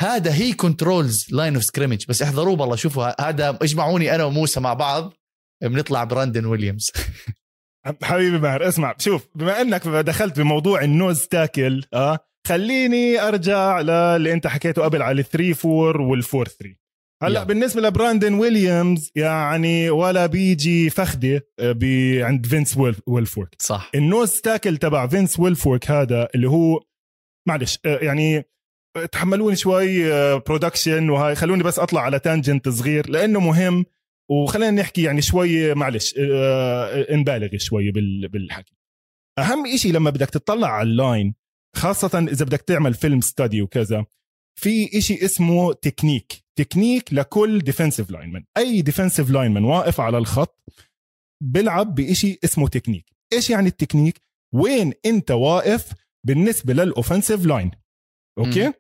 [0.01, 4.75] هذا هي controls line of scrimmage بس احضروه بالله شوفوا هذا اجمعوني أنا وموسى مع
[4.75, 5.15] بعض
[5.63, 6.91] بنطلع براندن ويليامز.
[8.03, 14.33] حبيبي ماهر اسمع شوف بما إنك دخلت بموضوع ال nose tackle آه خليني أرجع للي
[14.33, 16.88] أنت حكيته قبل على ال 3 4 وال 4 3
[17.23, 17.45] هلا.
[17.45, 23.55] بالنسبة لبراندن ويليامز يعني ولا بيجي فخدة ب- عند فينس ويل- ويلفورك.
[23.59, 23.91] صح.
[23.95, 26.81] ال nose tackle تبع فينس ويلفورك هذا اللي هو
[27.49, 28.45] معلش آه، يعني
[28.97, 30.03] آه، تحملوني شوي
[30.39, 33.85] production وهاي خلوني بس أطلع على tangent صغير لأنه مهم
[34.31, 38.75] وخلينا نحكي يعني شوي معلش آه، نبالغ شوي بال- بالحكي.
[39.39, 41.35] أهم إشي لما بدك تطلع على ال line
[41.77, 44.05] خاصة إذا بدك تعمل film study وكذا
[44.61, 46.45] في إشي اسمه technique.
[46.59, 50.63] technique لكل defensive lineman أي defensive lineman واقف على الخط
[51.43, 53.17] بيلعب بإشي اسمه تكنيك.
[53.33, 54.23] إيش يعني التكنيك؟
[54.55, 55.93] وين أنت واقف
[56.27, 57.71] بالنسبة لل offensive line
[58.39, 58.73] okay؟ مم.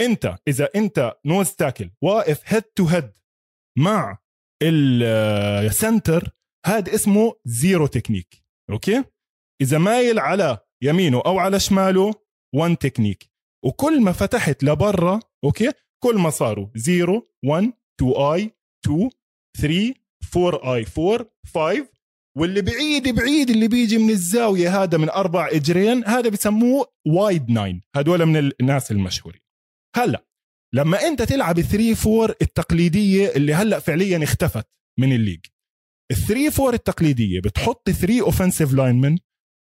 [0.00, 3.12] أنت إذا أنت nose tackle واقف head to head
[3.78, 4.18] مع
[4.62, 6.30] ال center
[6.66, 8.44] هذا اسمه zero technique.
[8.70, 9.04] okay؟
[9.62, 12.14] إذا مايل على يمينه أو على شماله
[12.54, 13.30] 1 تكنيك.
[13.64, 18.50] وكل ما فتحت لبرا okay؟ كل ما صاروا 0 1 2 i
[18.86, 19.10] 2
[19.60, 19.94] 3
[20.36, 21.88] 4 i 4 5
[22.36, 27.82] واللي بعيد بعيد اللي بيجي من الزاوية هذا من أربع إجرين هذا بسموه wide nine.
[27.96, 29.40] هذول من الناس المشهورين.
[29.96, 30.26] هلأ
[30.74, 34.66] لما أنت تلعب 3 4 التقليدية اللي هلأ فعليا اختفت
[34.98, 35.40] من ال league.
[36.10, 39.18] ال 3 4 التقليدية بتحط 3 offensive linemen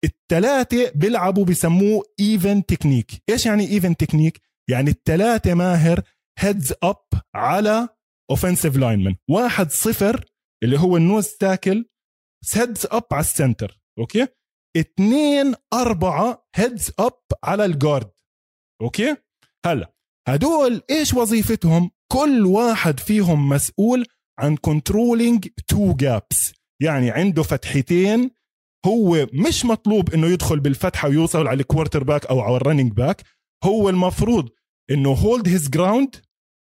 [0.05, 6.01] الثلاثه بيلعبوا بسموه even technique إيش يعني even technique يعني الثلاثه ماهر
[6.39, 7.03] heads up
[7.35, 7.89] على
[8.31, 10.25] offensive linemen واحد صفر
[10.63, 11.85] اللي هو ال nose tackle
[12.53, 14.27] heads up على ال center okay؟
[14.77, 18.11] اثنين أربعة heads up على ال guard
[18.81, 19.15] okay؟
[19.65, 19.93] هلا
[20.27, 24.05] هدول إيش وظيفتهم؟ كل واحد فيهم مسؤول
[24.39, 28.31] عن controlling two gaps يعني عنده فتحتين
[28.85, 33.21] هو مش مطلوب إنه يدخل بالفتحة ويوصل على ال quarterback أو على ال running back
[33.63, 34.49] هو المفروض
[34.91, 36.15] إنه hold his ground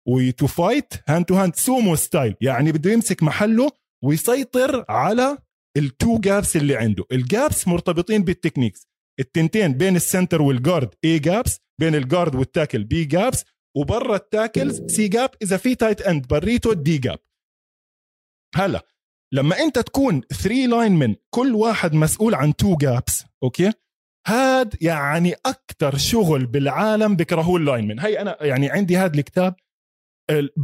[0.07, 2.35] و to fight hand to hand sumo style.
[2.41, 3.71] يعني بده يمسك محله
[4.03, 5.37] ويسيطر على
[5.77, 7.05] ال two gaps اللي عنده.
[7.11, 8.87] ال gaps مرتبطين بال techniques.
[9.19, 13.45] التنتين بين ال center وال guard A gaps بين ال guard وال tackle B gaps
[13.77, 17.19] وبرا ال tackles C gap إذا في tight end بريته D gap
[18.55, 18.87] هلا
[19.33, 23.71] لما أنت تكون 3 line كل واحد مسؤول عن two gaps okay؟
[24.27, 29.55] هاد يعني أكثر شغل بالعالم بكرهوه ال line هي أنا يعني عندي هذا الكتاب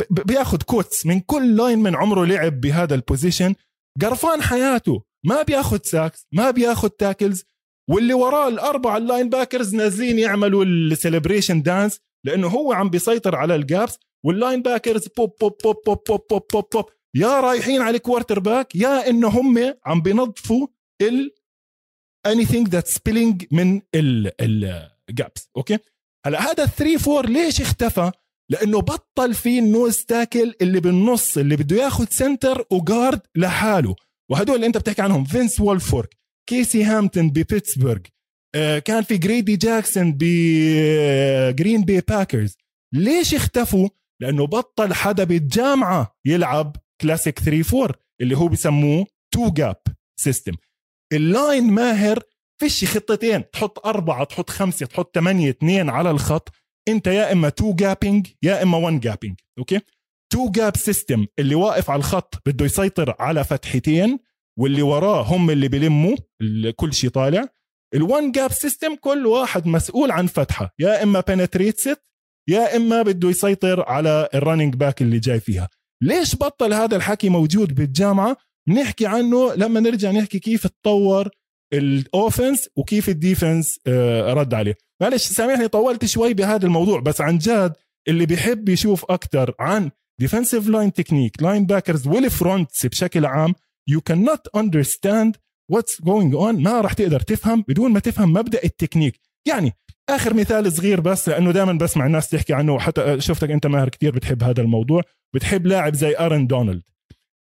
[0.10, 3.56] بياخذ quotes من كل linemen عمره لعب بهذا ال position
[4.02, 5.04] قرفان حياته.
[5.26, 7.44] ما بياخذ sacks ما بياخذ tackles
[7.90, 13.56] واللي وراه الأربعة ال linebackers نازلين يعملوا ال celebration dance لأنه هو عم بيسيطر على
[13.56, 16.86] ال gaps وال linebackers بوب بوب بوب بوب بوب بوب بوب, بوب.
[17.16, 20.68] يا رايحين على ال quarterback يا إنه هم عم بينظفوا
[21.02, 21.32] ال
[22.28, 25.78] anything that's spilling من ال gaps okay؟
[26.26, 28.12] هلا هذا 3 4 ليش اختفى؟
[28.52, 33.96] لأنه بطل في ال nose tackle اللي بالنص اللي بده ياخذ center و guard لحاله.
[34.32, 36.18] وهدول اللي أنت بتحكي عنهم فينس ويلفورك
[36.50, 38.00] كيسي هامتون ببيتسبرغ
[38.56, 42.58] آه كان في جريدي جاكسون بجرين بي باكرز.
[42.94, 43.90] ليش اختفوا؟
[44.22, 49.76] لأنه بطل حدا بالجامعة يلعب كلاسيك 3 4 اللي هو بسموه two gap
[50.20, 50.54] system
[51.14, 52.24] ال line ماهر
[52.62, 56.50] فيش خطتين تحط أربعة تحط خمسة تحط ثمانية اثنين على الخط
[56.88, 59.80] انت يا اما two gapping يا اما one gapping okay
[60.34, 64.20] two gap system اللي واقف على الخط بده يسيطر على فتحتين
[64.60, 66.16] واللي وراه هم اللي بيلموا
[66.76, 67.46] كل شيء طالع.
[67.94, 70.74] ال one gap system كل واحد مسؤول عن فتحة.
[70.80, 71.82] يا اما penetrate
[72.50, 75.70] يا اما بده يسيطر على ال running back اللي جاي فيها.
[76.04, 78.38] ليش بطل هذا الحكي موجود بالجامعة؟
[78.70, 81.30] نحكي عنه لما نرجع نحكي كيف تطور
[81.74, 84.78] ال offense وكيف ال defense آه، رد عليه.
[85.02, 87.74] معلش سامحني طولت شوي بهذا الموضوع بس عن جد
[88.08, 93.54] اللي بيحب يشوف أكثر عن defensive line technique linebackers وال fronts بشكل عام.
[93.88, 95.38] يو كان نوت اندرستاند
[95.72, 99.20] واتس جوينج اون ما راح تقدر تفهم بدون ما تفهم مبدأ التكنيك.
[99.48, 99.74] يعني
[100.10, 104.16] آخر مثال صغير بس لأنه دائما بسمع الناس تحكي عنه وحتى شفتك أنت ماهر كثير
[104.16, 105.02] بتحب هذا الموضوع.
[105.36, 106.84] بتحب لاعب زي ارن دونالد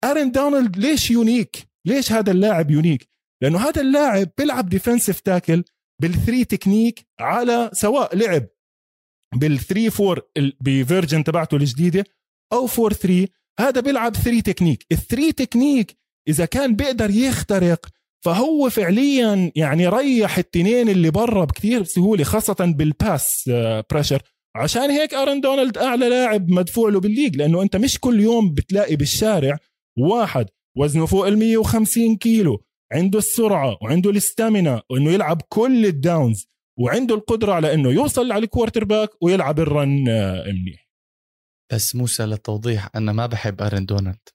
[0.04, 3.08] ارن دونالد ليش unique ليش هذا اللاعب unique
[3.42, 5.64] لأنه هذا اللاعب بيلعب defensive tackle
[6.00, 8.46] بال three technique على سواء لعب
[9.34, 10.20] بال three four
[10.60, 12.04] ب version تبعته الجديدة
[12.52, 13.28] أو four three
[13.60, 14.86] هذا بيلعب three technique.
[14.92, 15.96] ال three technique
[16.28, 17.86] إذا كان بيقدر يخترق
[18.24, 23.50] فهو فعليا يعني ريح التنين اللي برا بكثير بسهولة خاصة بال pass
[23.90, 27.98] pressure آه، عشان هيك آرن دونالد أعلى لاعب مدفوع له بال league لأنه أنت مش
[27.98, 29.58] كل يوم بتلاقي بالشارع
[29.98, 30.46] واحد
[30.78, 32.64] وزنه فوق ال 150 كيلو.
[32.92, 36.46] عنده السرعة وعنده ال stamina وإنه يلعب كل ال downs
[36.78, 40.90] وعنده القدرة على إنه يوصل على ال quarterback ويلعب ال run آه، منيح.
[41.72, 44.28] بس موسى للتوضيح أنا ما بحب أرن دونالد.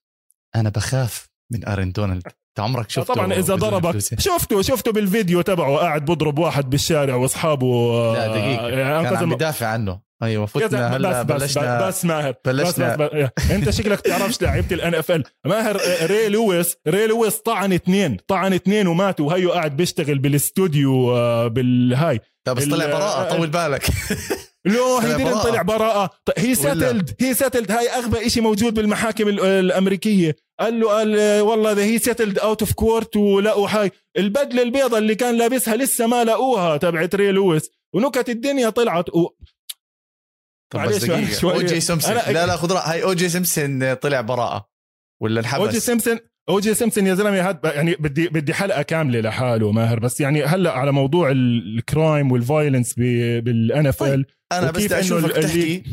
[0.55, 2.23] أنا بخاف من أرن دونالد.
[2.25, 7.65] أنت عمرك شفته طبعا إذا ضربك شفته شفته بالفيديو تبعه قاعد بضرب واحد بالشارع وأصحابه
[8.13, 8.69] لا دقيقة.
[8.69, 10.04] يعني كان عم بدافع عنه.
[10.23, 14.67] أيوه فتنا هلأ بس بلشنا بس, بس ماهر بلشنا بس بس أنت شكلك تعرفش لعيبة
[14.71, 20.19] ال NFL ماهر ري لويس ري لويس طعن اثنين طعن اثنين ومات وهيو قاعد بيشتغل
[20.19, 23.83] بالاستوديو آه، بالهاي بس طلع براءة طول بالك.
[24.65, 26.09] لو هي دي طلع براءة.
[26.37, 30.35] he settled he settled هاي أغبى شيء موجود بالمحاكم الأمريكية.
[30.59, 35.15] قال له قال والله the he settled out of court ولقوا هاي البدلة البيضة اللي
[35.15, 39.29] كان لابسها لسه ما لقوها تبعت ري لويس ونكت الدنيا طلعت و...
[40.73, 41.53] طب بس دقيقة.
[41.53, 42.13] أو جي سمسن.
[42.13, 44.69] لا لا خذ هاي أو جي سمسن طلع براءة.
[45.21, 48.81] ولا انحبس أو جي سمسن أو جي سمسن يا زلمة هاد يعني بدي بدي حلقة
[48.81, 49.99] كاملة لحاله ماهر.
[49.99, 55.83] بس يعني هلأ على موضوع ال crime وال violence بال NFL أنا بس أشوفك تحكي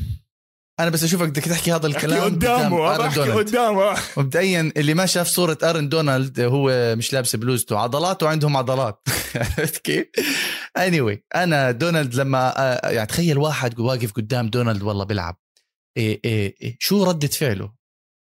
[0.81, 3.97] أنا بس أشوفك بدك تحكي هذا الكلام قدامه بحكي قدامه.
[4.17, 9.09] مبدئيا اللي ما شاف صورة أرن دونالد هو مش لابس بلوزته عضلاته عندهم عضلات.
[9.59, 10.07] عرفت كيف؟
[10.79, 15.37] اني anyway, أنا دونالد لما آه، يعني تخيل واحد واقف قدام دونالد والله بيلعب.
[15.97, 16.77] إيه إيه إيه.
[16.81, 17.73] شو ردة فعله؟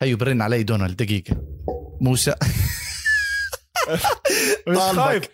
[0.01, 1.35] هيو برن علي دونالد دقيقة.
[2.01, 2.35] موسى.
[4.67, 5.29] مش خايف.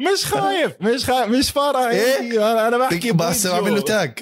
[0.00, 0.72] مش خايف.
[0.80, 1.28] مش خايف.
[1.28, 4.18] مش فارقه إيه؟ أنا بحكي بس بعمل له tag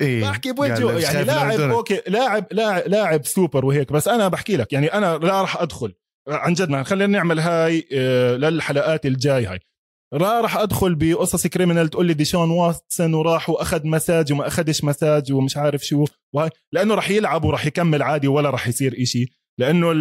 [0.00, 0.22] إيه.
[0.22, 0.98] بحكي بوجهه.
[0.98, 4.72] يعني لاعب okay لاعب لاعب لاعب سوبر وهيك بس أنا بحكي لك.
[4.72, 5.94] يعني أنا لا راح أدخل.
[6.28, 9.60] عن جد خلينا نعمل هاي آه، للحلقات الجاي هاي.
[10.14, 15.56] راح أدخل بقصص criminal تقول لي ديشون واتسون وراح وأخذ مساج وما أخذش مساج ومش
[15.56, 16.04] عارف شو.
[16.34, 19.26] وهي لأنه راح يلعب وراح يكمل عادي ولا راح يصير إشي.
[19.60, 19.92] لأنه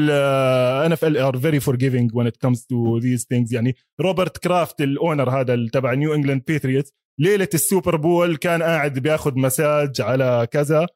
[0.86, 5.30] NFL are very forgiving when it comes to these things يعني روبرت كرافت ال owner
[5.30, 10.88] هذا تبع نيو انجلاند باتريوتس ليلة ال Super Bowl كان قاعد بياخذ مساج على كذا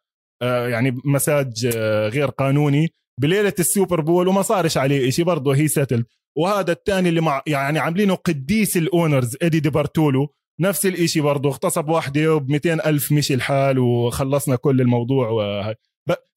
[0.41, 2.89] آه، يعني مساج آه، غير قانوني.
[3.21, 6.05] بليلة ال Super Bowl وما صارش عليه شيء برضه he settle
[6.37, 10.33] وهذا الثاني اللي مع يعني عاملينه قديس ال owners إيدي دي بارتولو.
[10.61, 15.73] نفس الشيء برضه اغتصب واحدة ب ألف مشي الحال وخلصنا كل الموضوع و...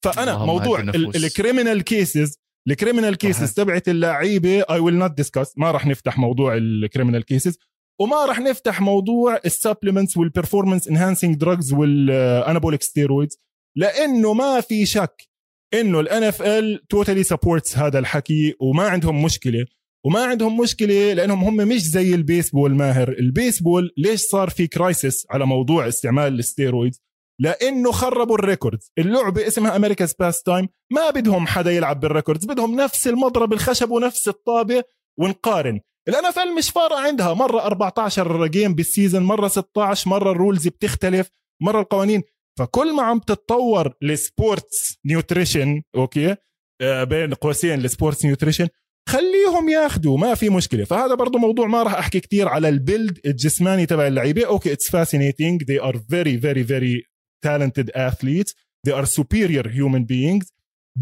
[0.04, 5.70] فأنا موضوع ال criminal cases ال criminal cases تبعت اللعيبة I will not discuss ما
[5.70, 7.58] راح نفتح موضوع ال criminal cases
[8.00, 13.40] وما راح نفتح موضوع ال supplements وال performance enhancing drugs وال anabolic steroids
[13.76, 15.28] لأنه ما في شك
[15.74, 19.66] إنه ال NFL totally supports هذا الحكي وما عندهم مشكلة.
[20.06, 23.08] وما عندهم مشكلة لأنهم هم مش زي البيسبول ماهر.
[23.08, 27.02] البيسبول ليش صار في crisis على موضوع استعمال ال steroids؟
[27.40, 28.92] لأنه خربوا ال records.
[28.98, 32.44] اللعبة اسمها America's pastime ما بدهم حدا يلعب بال records.
[32.46, 34.82] بدهم نفس المضرب الخشب ونفس الطابة
[35.20, 35.80] ونقارن.
[36.08, 37.34] ال NFL مش فارقة عندها.
[37.34, 41.30] مرة 14 game بال season مرة 16 مرة ال rules بتختلف
[41.62, 42.22] مرة القوانين.
[42.58, 46.36] فكل ما عم تتطور ال sports nutrition okay
[46.80, 48.68] آه بين قوسين ال sports nutrition
[49.08, 50.84] خليهم ياخذوا ما في مشكلة.
[50.84, 54.46] فهذا برضه موضوع ما راح أحكي كثير على ال build الجسماني تبع اللعيبة.
[54.46, 57.02] okay it's fascinating they are very very very
[57.46, 58.54] talented athletes.
[58.86, 60.46] They are superior human beings.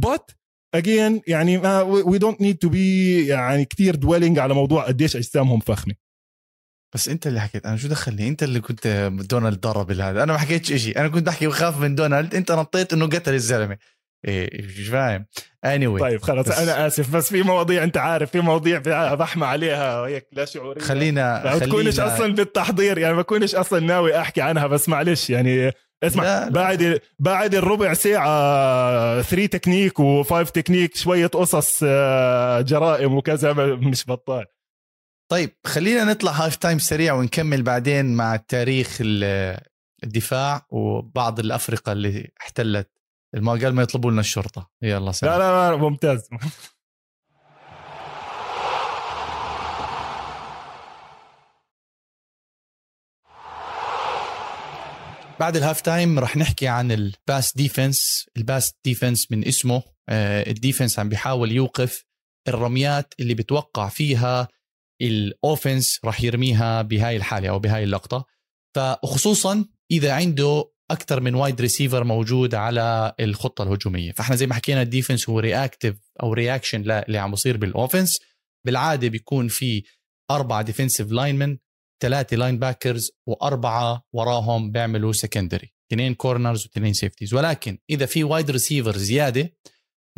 [0.07, 0.35] But
[0.77, 2.77] again يعني ما we don't need to be
[3.29, 5.95] يعني كثير dwelling على موضوع قديش أجسامهم فخمة.
[6.95, 10.39] بس أنت اللي حكيت أنا شو دخلني؟ أنت اللي كنت دونالد ضرب هذا أنا ما
[10.39, 12.35] حكيتش شيء أنا كنت بحكي بخاف من دونالد.
[12.35, 13.79] أنت نطيت إنه قتل الزلمة.
[14.25, 15.27] إيه مش فاهم
[15.67, 16.01] anyway.
[16.01, 18.79] طيب خلص بس أنا آسف بس في مواضيع أنت عارف في مواضيع
[19.15, 24.19] بحمى عليها هيك لا شعورية خلينا ما تكونش أصلا بالتحضير يعني ما بكونش أصلا ناوي
[24.21, 27.01] أحكي عنها بس معلش يعني اسمع لا بعد لا.
[27.19, 34.45] بعد الربع ساعة 3 تكنيك و5 تكنيك شوية قصص آه، جرائم وكذا مش بطال
[35.31, 38.99] طيب خلينا نطلع halftime سريع ونكمل بعدين مع تاريخ
[40.05, 42.91] الدفاع وبعض الأفرقة اللي احتلت
[43.35, 44.71] ما قال ما يطلبوا لنا الشرطة.
[44.83, 45.39] يلا سلام.
[45.39, 46.29] لا لا لا ممتاز.
[55.41, 60.51] بعد ال halftime رح نحكي عن ال pass defense ال pass defense من اسمه آه،
[60.51, 62.05] ال defense عم بيحاول يوقف
[62.49, 64.49] الرميات اللي بتوقع فيها
[65.03, 68.25] ال offense رح يرميها بهاي الحالة أو بهاي اللقطة.
[68.77, 74.13] فخصوصا إذا عنده أكثر من wide receiver موجود على الخطة الهجومية.
[74.13, 78.21] فإحنا زي ما حكينا ال defense هو reactive أو reaction اللي عم بصير بال offense
[78.67, 79.83] بالعادة بيكون في
[80.31, 81.59] أربعة defensive linemen
[82.03, 88.97] ثلاثة linebackers وأربعة وراهم بيعملوا secondary اثنين corners واثنين safeties ولكن إذا في wide receiver
[88.97, 89.53] زيادة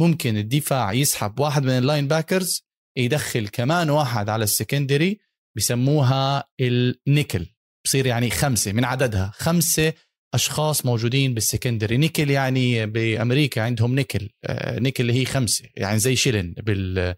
[0.00, 5.20] ممكن الدفاع يسحب واحد من ال linebackers يدخل كمان واحد على ال secondary
[5.56, 7.46] بسموها النيكل
[7.84, 9.32] بصير يعني خمسة من عددها.
[9.34, 9.92] خمسة
[10.34, 11.96] أشخاص موجودين بال secondary.
[11.96, 14.30] nickel يعني بأمريكا عندهم نيكل.
[14.44, 17.14] آه، نيكل اللي هي خمسة يعني زي شيلن بال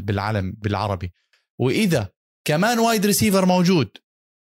[0.00, 1.12] بالعالم بالعربي.
[1.58, 2.08] وإذا
[2.44, 3.88] كمان wide receiver موجود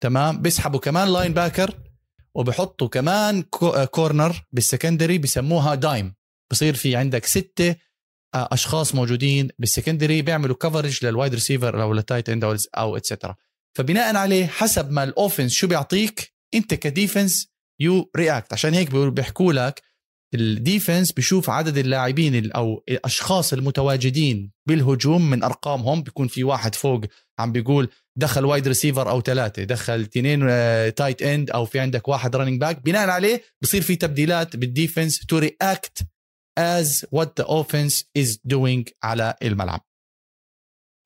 [0.01, 1.75] تمام؟ بيسحبوا كمان linebacker
[2.35, 3.42] وبحطوا كمان
[3.91, 6.15] corner آه، بال secondary بسموها dime
[6.51, 7.77] بصير في عندك ستة
[8.35, 12.45] آه، أشخاص موجودين بال secondary بيعملوا coverage لل wide receiver أو لل tight end
[12.77, 13.37] أو et cetera
[13.77, 18.91] فبناء عليه حسب ما ال offense شو بيعطيك أنت ك defense you react عشان هيك
[18.91, 19.83] بيحكوا لك
[20.35, 26.03] ال defense بشوف عدد اللاعبين أو الأشخاص المتواجدين بالهجوم من أرقامهم.
[26.03, 27.01] بيكون في واحد فوق
[27.39, 30.41] عم بيقول دخل wide receiver أو ثلاثة دخل اثنين
[30.95, 35.27] tight end أو في عندك واحد running back بناء عليه بصير في تبديلات بال defense
[35.27, 36.07] to react
[36.59, 39.81] as what the offense is doing على الملعب.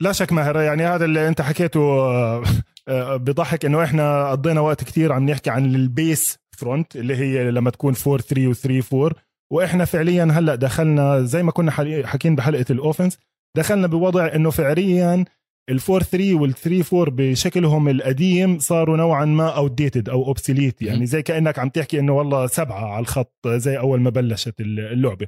[0.03, 2.45] لا شك ماهر يعني هذا اللي أنت حكيته آه،
[2.89, 7.51] آه، بضحك إنه إحنا قضينا وقت كتير عم نحكي عن ال base front اللي هي
[7.51, 9.13] لما تكون 4 3 و 3 4
[9.53, 11.71] وإحنا فعليا هلأ دخلنا زي ما كنا
[12.07, 13.19] حكين بحلقة ال offense
[13.57, 15.25] دخلنا بوضع إنه فعليا
[15.71, 21.07] ال 4 3 وال 3 4 بشكلهم القديم صاروا نوعا ما outdated أو obsolete يعني
[21.07, 25.27] زي كأنك عم تحكي إنه والله سبعة على الخط زي أول ما بلشت اللعبة.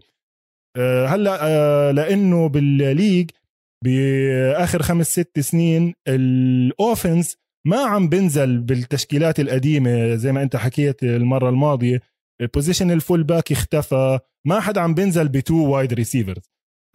[0.77, 3.31] آه، هلأ آه، لأنه بال league
[3.85, 7.37] بآخر خمس ست سنين ال offense
[7.67, 12.01] ما عم بنزل بالتشكيلات القديمة زي ما انت حكيت المرة الماضية.
[12.55, 14.19] position ال fullback اختفى.
[14.47, 16.43] ما حدا عم بينزل ب two wide receivers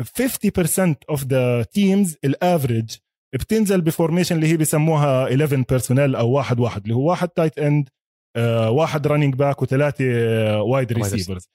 [0.04, 2.96] 50% of the teams ال average
[3.34, 7.60] بتنزل ب formation اللي هي بسموها 11 personnel أو واحد واحد اللي هو واحد tight
[7.60, 7.90] end
[8.70, 10.04] واحد running back وثلاثة
[10.62, 11.50] wide receivers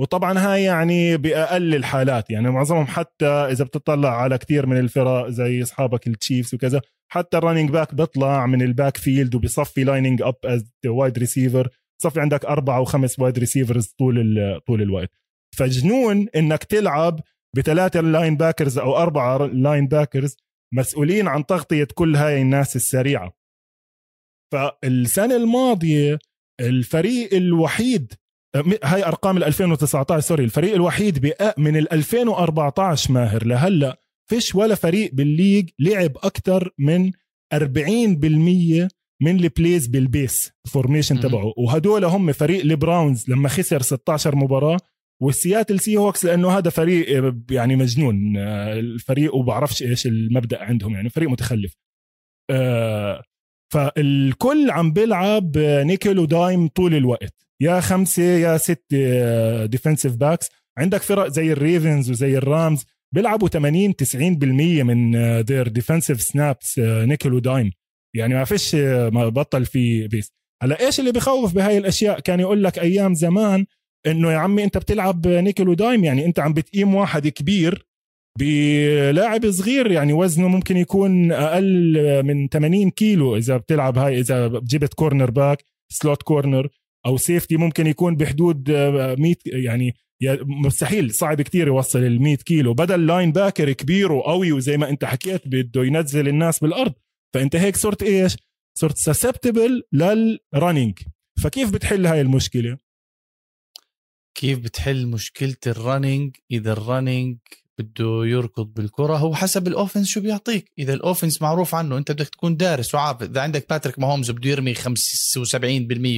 [0.00, 5.62] وطبعا هاي يعني بأقل الحالات يعني معظمهم حتى إذا بتطلع على كثير من الفرق زي
[5.62, 6.80] أصحابك التشيفز وكذا
[7.12, 11.68] حتى ال running back بيطلع من ال backfield وبيصفي lining up as wide receiver
[12.02, 15.10] صفي عندك أربعة أو خمس wide receivers طول طول الوقت.
[15.58, 17.20] فجنون إنك تلعب
[17.56, 20.36] بثلاثة linebackers أو أربعة linebackers
[20.74, 23.32] مسؤولين عن تغطية كل هاي الناس السريعة.
[24.52, 26.18] فالسنة الماضية
[26.60, 28.12] الفريق الوحيد
[28.84, 33.46] هاي أرقام ال 2019 sorry الفريق الوحيد من ال 2014 ماهر.
[33.46, 37.10] لهلأ فيش ولا فريق بال league لعب أكثر من
[37.54, 38.88] 40%
[39.22, 41.52] من ال plays بال base formation تبعه.
[41.56, 44.78] وهدول هم فريق البراونز لما خسر 16 مباراة.
[45.22, 51.30] والسياتل سي هوكس لأنه هذا فريق يعني مجنون الفريق وبعرفش إيش المبدأ عندهم يعني فريق
[51.30, 51.74] متخلف.
[52.50, 53.22] آه،
[53.72, 57.47] فالكل عم بيلعب nickel و dime طول الوقت.
[57.62, 60.48] يا خمسة يا ستة defensive backs
[60.78, 62.84] عندك فرق زي الريفنز وزي الرامز.
[63.14, 64.14] بيلعبوا 80 90%
[64.84, 65.12] من
[65.44, 67.70] their defensive snaps nickel و dime
[68.16, 68.74] يعني ما فيش
[69.12, 70.32] ما بطل في base
[70.62, 73.66] هلا إيش اللي بخوف بهاي الأشياء؟ كان يقول لك أيام زمان
[74.06, 77.86] إنه يا عمي أنت بتلعب nickel و dime يعني أنت عم بتقيم واحد كبير
[78.38, 79.90] بلاعب صغير.
[79.90, 86.22] يعني وزنه ممكن يكون أقل من 80 كيلو إذا بتلعب هاي إذا جبت cornerback slot
[86.22, 86.68] corner
[87.06, 89.94] أو safety ممكن يكون بحدود 100 يعني
[90.42, 92.74] مستحيل صعب كتير يوصل ال 100 كيلو.
[92.74, 96.92] بدل linebacker كبير وقوي وزي ما أنت حكيت بده ينزل الناس بالأرض
[97.34, 98.36] فأنت هيك صرت إيش؟
[98.78, 100.98] صرت susceptible لل running
[101.42, 102.78] فكيف بتحل هاي المشكلة؟
[104.34, 107.38] كيف بتحل مشكلة ال running إذا ال running
[107.78, 110.72] بده يركض بالكرة هو حسب ال offense شو بيعطيك.
[110.78, 113.22] إذا ال offense معروف عنه أنت بدك تكون دارس وعارف.
[113.22, 114.78] إذا عندك باتريك ماهومز بده يرمي 75%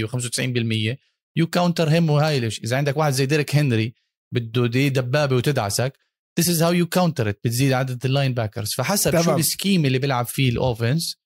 [0.06, 0.96] و95%
[1.36, 3.94] you counter him وهاي ليش إذا عندك واحد زي ديريك هنري
[4.34, 5.98] بده دي دبابة وتدعسك
[6.40, 9.24] This is how you counter it بتزيد عدد ال linebackers فحسب تمام.
[9.24, 11.16] شو ال scheme اللي بيلعب فيه ال offense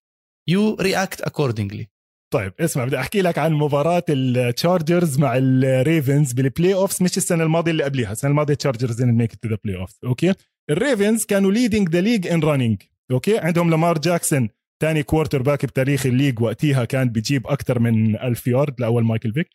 [0.48, 1.88] you react accordingly
[2.34, 7.70] طيب اسمع بدي أحكي لك عن مباراة التشارجرز مع الريفنز بال playoffs مش السنة الماضية
[7.70, 10.34] اللي قبلها السنة الماضية التشارجرز they made it to the playoffs okay؟
[10.70, 14.48] الريفنز كانوا leading the league in running okay؟ عندهم لامار جاكسون
[14.80, 19.48] ثاني quarterback بتاريخ ال league وقتها كان بيجيب أكثر من 1000 يارد لأول مايكل فيك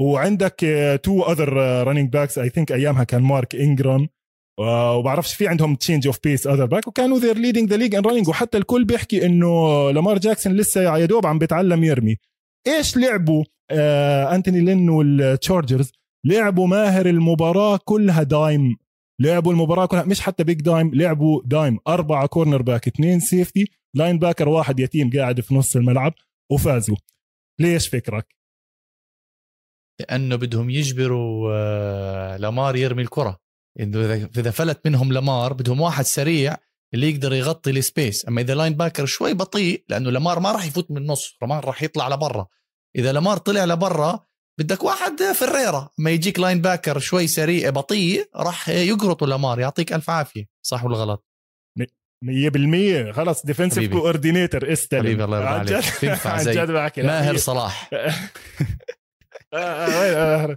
[0.00, 0.56] وعندك
[1.02, 1.52] two other
[1.86, 4.08] running backs I think أيامها كان مارك انجرام
[4.60, 8.28] وبعرفش في عندهم change of pace other back وكانوا they're leading the league in running
[8.28, 12.16] وحتى الكل بيحكي إنه لامار جاكسون لسه يا دوب عم بيتعلم يرمي.
[12.66, 15.92] إيش لعبوا آه أنتوني لين والتشارجرز
[16.26, 18.76] لعبوا ماهر المباراة كلها dime.
[19.20, 21.78] لعبوا المباراة كلها مش حتى big dime لعبوا dime.
[21.88, 26.14] أربعة cornerback اثنين safety linebacker واحد يتيم قاعد في نص الملعب
[26.52, 26.96] وفازوا.
[27.60, 28.34] ليش فكرك؟
[30.00, 33.41] لأنه بدهم يجبروا آه، لامار يرمي الكرة.
[33.80, 36.56] اذا فلت منهم لامار بدهم واحد سريع
[36.94, 40.90] اللي يقدر يغطي ال space أما إذا linebacker شوي بطيء لأنه لامار ما راح يفوت
[40.90, 42.46] من النص لامار راح يطلع لبرا.
[42.96, 44.20] إذا لامار طلع لبرا
[44.60, 45.90] بدك واحد فريرة.
[45.98, 50.44] ما يجيك linebacker شوي سريع بطيء راح يقرطوا لامار يعطيك ألف عافية.
[50.62, 51.26] صح ولا غلط؟
[52.24, 55.00] 100% خلص defensive coordinator استلم.
[55.00, 55.84] حبيبي الله يرضى عليك.
[55.84, 56.66] تنفع زي
[56.96, 57.90] ماهر صلاح.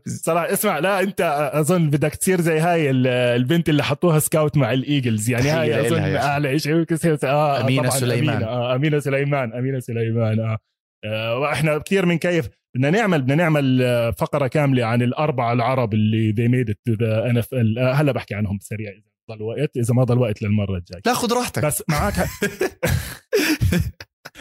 [0.07, 2.89] صراحة اسمع لا انت اظن بدك تصير زي هاي
[3.35, 5.29] البنت اللي حطوها scout مع الإيجلز.
[5.29, 6.85] يعني هاي أظن أعلى شيء
[7.23, 8.35] آه أمينة سليمان.
[8.35, 10.57] أمينة آه أمينة سليمان أمينة سليمان آه.
[11.05, 13.83] آه وإحنا كثير من كيف بدنا نعمل بدنا نعمل
[14.17, 18.59] فقرة كاملة عن الأربعة العرب اللي they made it to the NFL هلا بحكي عنهم
[18.61, 21.01] سريع إذا ضل وقت إذا ما ضل وقت للمرة الجاية.
[21.05, 21.65] لا خذ راحتك.
[21.65, 22.13] بس معك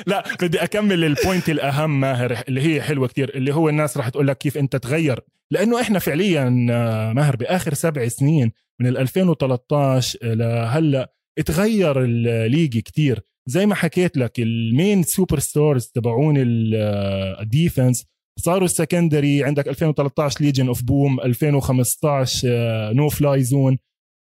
[0.06, 4.08] لا بدي أكمل ال point الأهم ماهر اللي هي حلوة كتير اللي هو الناس راح
[4.08, 5.20] تقول لك كيف أنت تغير.
[5.50, 11.12] لأنه إحنا فعليا آه، ماهر بآخر سبع سنين من ال 2013 لهلأ
[11.46, 13.20] تغير ال league كتير.
[13.46, 18.06] زي ما حكيت لك ال main superstars تبعون ال defense آه،
[18.40, 22.48] صاروا ال secondary عندك 2013 Legion of Boom 2015
[22.92, 23.78] No Fly Zone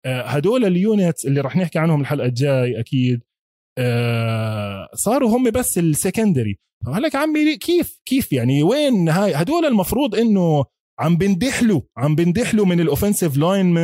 [0.06, 3.20] هدول ال units اللي راح نحكي عنهم الحلقة الجاي أكيد.
[3.78, 6.58] آه صاروا هم بس السكندري.
[6.86, 10.64] قال لك عمي كيف كيف يعني؟ وين هاي؟ هدول المفروض إنه
[11.00, 13.76] عم بندحلوا عم بندحلوا من الاوفنسيف لاين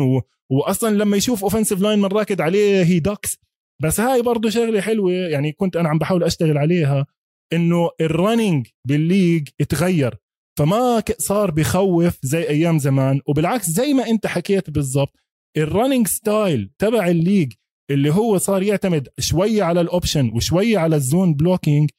[0.00, 0.22] و...
[0.50, 3.36] واصلا لما يشوف اوفنسيف لاين من راكد عليه هي داكس
[3.82, 7.06] بس هاي برضه شغلة حلوة يعني كنت أنا عم بحاول أشتغل عليها
[7.52, 10.14] إنه الرننج بالليج اتغير.
[10.58, 15.16] فما صار بخوف زي أيام زمان وبالعكس زي ما أنت حكيت بالضبط
[15.56, 17.52] ال running style تبع ال league
[17.90, 21.90] اللي هو صار يعتمد شوية على ال option وشوية على ال zone blocking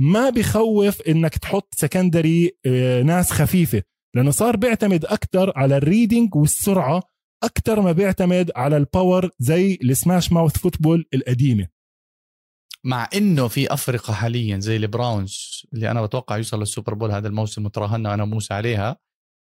[0.00, 3.82] ما بخوف إنك تحط secondary آه، ناس خفيفة.
[4.16, 7.02] لأنه صار بيعتمد أكثر على ال reading والسرعة
[7.44, 11.68] أكثر ما بيعتمد على ال power زي ال smashmouth football القديمة.
[12.84, 17.28] مع إنه في افرقه حاليا زي البراونز اللي أنا بتوقع يوصل لل Super Bowl هذا
[17.28, 18.96] الموسم وتراهنا أنا وموسى عليها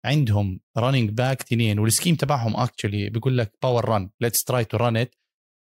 [0.04, 4.76] عندهم running back تنين وال scheme تبعهم actually بيقول لك power run let's try to
[4.76, 5.14] run it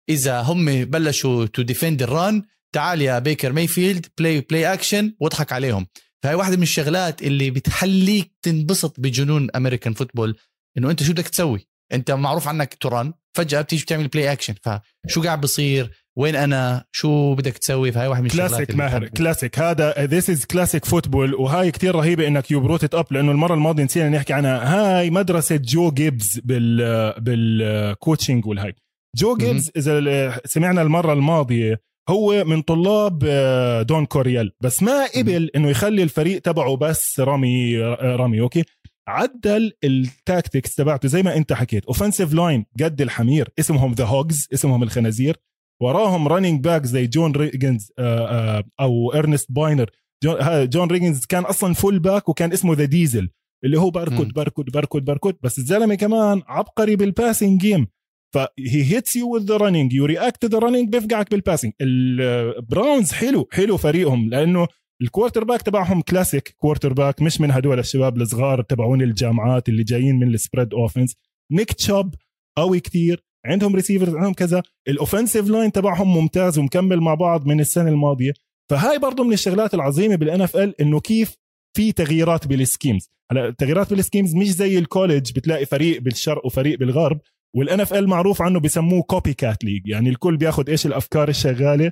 [0.09, 2.43] إذا هم بلشوا to defend ال run
[2.73, 5.87] تعال يا بيكر مايفيلد play play action واضحك عليهم.
[6.23, 10.35] فهي واحدة من الشغلات اللي بتخليك تنبسط بجنون American football
[10.77, 14.55] إنه أنت شو بدك تسوي؟ أنت معروف عنك ت run فجأة بتيجي بتعمل play action
[14.63, 20.05] فشو قاعد بصير؟ وين أنا؟ شو بدك تسوي؟ فهي واحد من كلاسيك ماهر كلاسيك هذا
[20.05, 24.09] this is classic football وهاي كتير رهيبة إنك you brought up لأنه المرة الماضية نسينا
[24.09, 24.57] نحكي عنها.
[24.75, 28.75] هاي مدرسة جو جيبز بال بال coaching والهاي.
[29.17, 34.51] جو جيبز إذا سمعنا المرة الماضية هو من طلاب آه، دون كوريال.
[34.61, 38.63] بس ما قبل إنه يخلي الفريق تبعه بس رمي رمي أوكي؟
[39.07, 41.85] عدل ال tactics تبعته زي ما أنت حكيت.
[41.85, 43.49] offensive line قد الحمير.
[43.59, 45.37] اسمهم the Hogs اسمهم الخنازير.
[45.81, 49.89] وراهم running back زي جون ريجنز آه، آه، أو ارنست باينر
[50.23, 53.29] جون, جون ريجنز كان أصلا fullback وكان اسمه the Diesel
[53.65, 55.35] اللي هو بركض بركض بركض بركض.
[55.43, 57.87] بس الزلمة كمان عبقري بال passing game
[58.33, 63.11] ف he hits you with the running you react the running بيفقعك بال passing البراونز
[63.11, 64.67] حلو حلو فريقهم لأنه
[65.01, 70.33] ال quarterback تبعهم classic quarterback مش من هدول الشباب الصغار تبعون الجامعات اللي جايين من
[70.33, 71.15] ال spread offense
[71.51, 72.15] نيك تشب
[72.57, 74.63] قوي كتير عندهم receivers عندهم كذا.
[74.87, 78.33] ال offensive line تبعهم ممتاز ومكمل مع بعض من السنة الماضية.
[78.71, 81.35] فهاي برضه من الشغلات العظيمة بال NFL إنه كيف
[81.77, 86.45] في تغييرات بال schemes هلا التغييرات بال schemes مش زي ال college بتلاقي فريق بالشرق
[86.45, 87.19] وفريق بالغرب.
[87.55, 91.91] وال NFL معروف عنه بسموه copycat league يعني الكل بياخذ إيش الأفكار الشغالة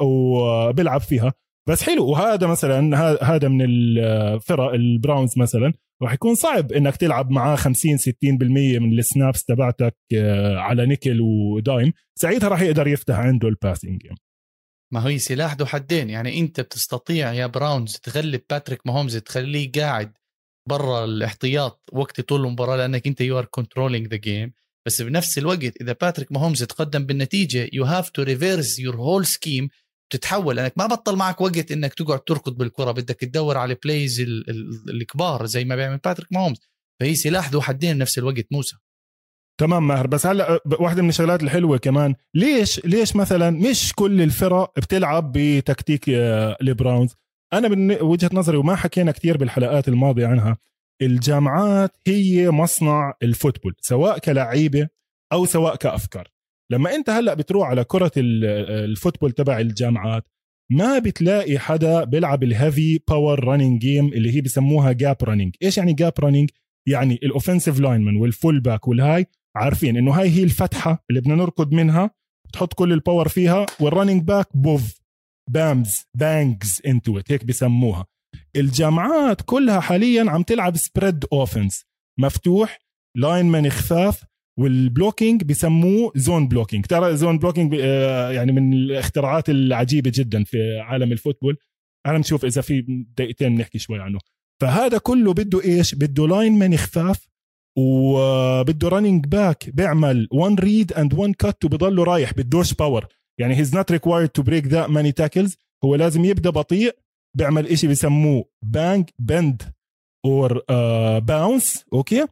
[0.00, 1.32] وبيلعب فيها.
[1.68, 5.72] بس حلو وهذا مثلا هذا من الفرق البراونز مثلا
[6.02, 8.02] راح يكون صعب إنك تلعب معاه 50 60%
[8.80, 11.92] من ال snaps تبعتك آه، على nickel و dime.
[12.14, 14.02] ساعتها راح يقدر يفتح عنده ال passing
[14.92, 20.12] ما هي سلاح ذو حدين يعني أنت بتستطيع يا براونز تغلب باتريك ماهومز تخليه قاعد
[20.68, 24.52] برا الاحتياط وقت طول المباراة لأنك أنت you are controlling the game
[24.90, 29.68] بس بنفس الوقت إذا باتريك ماهومز تقدم بالنتيجة you have to reverse your whole scheme
[30.12, 30.56] تتحول.
[30.56, 34.20] لأنك ما بطل معك وقت إنك تقعد تركض بالكرة بدك تدور على plays
[34.88, 36.56] الكبار زي ما بيعمل باتريك ماهومز
[37.00, 38.76] فهي سلاح ذو حدين بنفس الوقت موسى.
[39.60, 40.06] تمام ماهر.
[40.06, 42.14] بس هلا واحدة من الشغلات الحلوة كمان.
[42.34, 47.14] ليش ليش مثلا مش كل الفرق بتلعب بتكتيك البراونز
[47.52, 50.58] أنا من وجهة نظري وما حكينا كثير بالحلقات الماضية عنها.
[51.02, 54.88] الجامعات هي مصنع ال football سواء كلعيبة
[55.32, 56.28] أو سواء كأفكار.
[56.72, 60.24] لما أنت هلأ بتروح على كرة ال football تبع الجامعات
[60.70, 65.78] ما بتلاقي حدا بيلعب ال heavy power running game اللي هي بسموها gap running إيش
[65.78, 66.50] يعني gap running
[66.88, 69.26] يعني ال offensive lineman وال fullback والهاي
[69.56, 72.10] عارفين إنه هاي هي الفتحة اللي بدنا نركض منها
[72.52, 75.00] تحط كل ال power فيها وال running back بوف
[75.50, 78.06] bumps bangs into هيك بسموها.
[78.56, 81.84] الجامعات كلها حاليا عم تلعب spread offense
[82.20, 82.78] مفتوح
[83.16, 84.24] line خفاف
[84.58, 90.78] وال blocking بسموه zone blocking ترى zone blocking آه، يعني من الاختراعات العجيبة جدا في
[90.80, 91.56] عالم ال football.
[92.06, 92.84] أنا نشوف إذا في
[93.16, 94.18] دقيقتين بنحكي شوي عنه.
[94.60, 97.28] فهذا كله بده إيش؟ بده line من خفاف
[97.78, 103.06] وبده running back بيعمل one read and one cut وبضله رايح بدوش power
[103.40, 106.96] يعني he's not required to break the many tackles هو لازم يبدأ بطيء
[107.36, 109.62] بيعمل إشي بسموه bang bend
[110.26, 110.62] or
[111.18, 112.26] bounce أوكي؟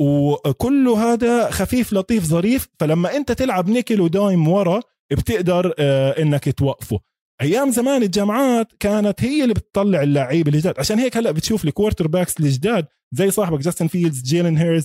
[0.00, 2.68] وكله هذا خفيف لطيف ظريف.
[2.80, 4.80] فلما أنت تلعب nickel و dime ورا
[5.12, 7.00] بتقدر آه، إنك توقفه.
[7.42, 10.74] أيام زمان الجامعات كانت هي اللي بتطلع اللعيبة الجداد.
[10.78, 14.84] عشان هيك هلأ بتشوف ال quarterbacks الجداد زي صاحبك جاستن فيلدز جيلين هيرتس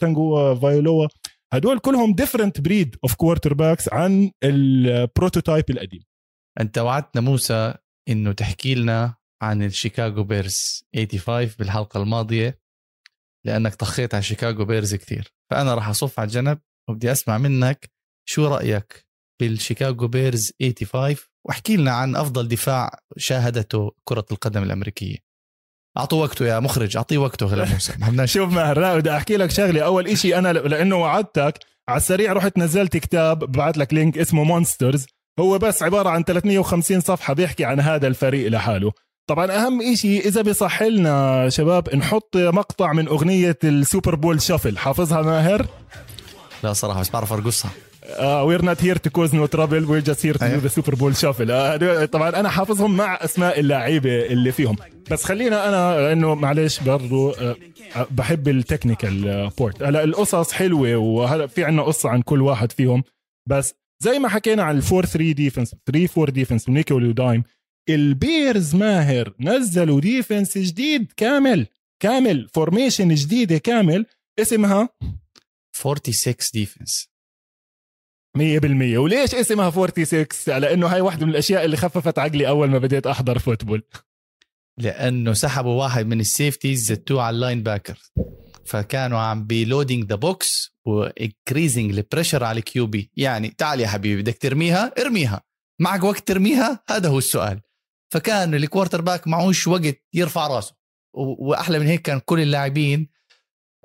[0.00, 1.08] تانجوفايلوا
[1.52, 6.02] هدول كلهم different breed of quarterbacks عن ال prototype القديم.
[6.60, 7.74] أنت وعدتنا موسى
[8.08, 12.58] إنه تحكي لنا عن الشيكاغو بيرز 85 بالحلقة الماضية
[13.46, 17.90] لأنك طخيت على شيكاغو بيرز كثير فأنا راح أصف على الجنب وبدي أسمع منك
[18.28, 19.06] شو رأيك
[19.40, 25.16] بالشيكاغو بيرز 85 واحكي لنا عن أفضل دفاع شاهدته كرة القدم الأمريكية.
[25.98, 28.26] أعطوا وقته يا مخرج أعطيه وقته غلا موسى.
[28.26, 29.84] شوف ماهر لا بدي أحكي لك شغلة.
[29.84, 35.06] أول إشي أنا لأنه وعدتك على السريع رحت نزلت كتاب بعت لك link اسمه Monsters
[35.40, 38.92] هو بس عبارة عن 350 صفحة بيحكي عن هذا الفريق لحاله.
[39.26, 44.78] طبعا أهم إشي إذا بصح لنا شباب نحط مقطع من أغنية ال Super Bowl Shuffle.
[44.78, 45.66] حافظها ماهر؟
[46.64, 47.70] لا صراحة بس بعرف أرقصها.
[48.42, 50.46] we're not here to cause no trouble we're just here to.
[50.46, 54.76] The Super Bowl Shuffle طبعا أنا حافظهم مع أسماء اللعيبة اللي فيهم.
[55.10, 57.56] بس خلينا أنا لأنه معلش برضو آه،
[58.10, 63.04] بحب ال technical part هلا القصص حلوة وهلا في عنا قصة عن كل واحد فيهم.
[63.48, 67.13] بس زي ما حكينا عن ال four 3 defense 3 4 defense و nickel و
[67.13, 67.42] dime
[67.88, 71.66] البيرز ماهر نزلوا defense جديد كامل
[72.02, 74.06] كامل formation جديدة كامل
[74.38, 74.88] اسمها
[75.76, 77.08] 46 defense
[78.38, 78.42] 100%
[78.98, 80.26] وليش اسمها 46
[80.60, 83.82] لأنه هاي واحدة من الأشياء اللي خففت عقلي أول ما بديت أحضر football
[84.78, 87.98] لأنه سحبوا واحد من ال safeties زتوه على ال linebacker
[88.64, 93.80] فكانوا عم ب loading the box و increasing ال pressure على ال QB يعني تعال
[93.80, 95.42] يا حبيبي بدك ترميها؟ ارميها.
[95.80, 97.60] معك وقت ترميها؟ هذا هو السؤال.
[98.12, 100.74] فكان ال quarterback معوش وقت يرفع راسه.
[101.14, 103.08] وأحلى من هيك كان كل اللاعبين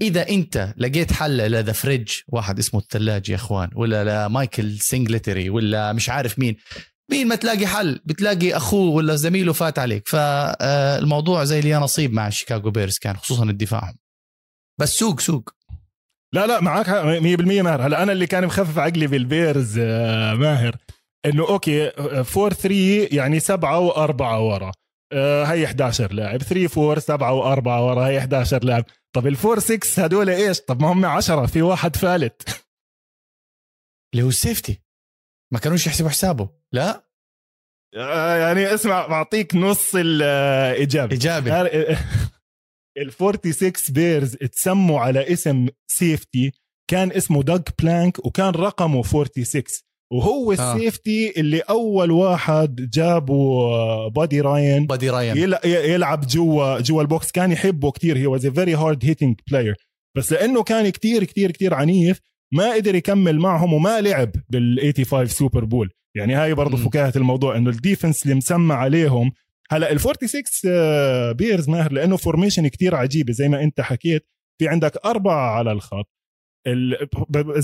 [0.01, 5.49] إذا أنت لقيت حل ل the fridge واحد اسمه الثلاج يا إخوان ولا لمايكل سينجلتري
[5.49, 6.57] ولا مش عارف مين
[7.11, 10.07] مين ما تلاقي حل؟ بتلاقي أخوه ولا زميله فات عليك.
[10.07, 13.93] فالموضوع زي اللي نصيب مع الشيكاغو بيرز كان خصوصا الدفاع
[14.79, 15.57] بس سوق سوق.
[16.34, 17.82] لا لا معك حق 100% ماهر.
[17.88, 20.75] هلا أنا اللي كان مخفف عقلي بالبيرز آه، ماهر
[21.25, 24.71] إنه أوكي 4 3 يعني سبعة وأربعة ورا.
[25.13, 26.43] آه، هي 11 لاعب.
[26.43, 28.86] 3 4 سبعة وأربعة ورا هي 11 لاعب.
[29.15, 32.41] طب ال four 6 هدول إيش؟ طب ما هم 10 في واحد فالت.
[34.13, 34.82] اللي هو ال safety
[35.53, 36.49] ما كانوش يحسبوا حسابه.
[36.71, 37.07] لا.
[37.97, 41.51] آه، يعني اسمع بعطيك نص الاجابه اجابه
[42.97, 46.51] ال 46 بيرز تسموا على اسم safety
[46.89, 49.63] كان اسمه دوغ بلانك وكان رقمه 46
[50.11, 50.53] وهو آه.
[50.75, 57.07] ال safety اللي أول واحد جابوا بادي راين بادي رايان يلع- يلعب جوا جوا ال
[57.07, 57.32] box.
[57.31, 58.17] كان يحبه كتير.
[58.17, 59.75] he was a very hard hitting player
[60.17, 62.19] بس لأنه كان كتير كتير كتير عنيف
[62.53, 66.77] ما قدر يكمل معهم وما لعب بال 85 Super Bowl يعني هاي برضه.
[66.77, 69.31] فكاهة الموضوع إنه ال defense اللي مسمى عليهم
[69.72, 74.28] هلا ال 46 آه، بيرز ماهر لأنه formation كتير عجيبة زي ما أنت حكيت.
[74.59, 76.11] في عندك أربعة على الخط.
[76.68, 77.07] إذا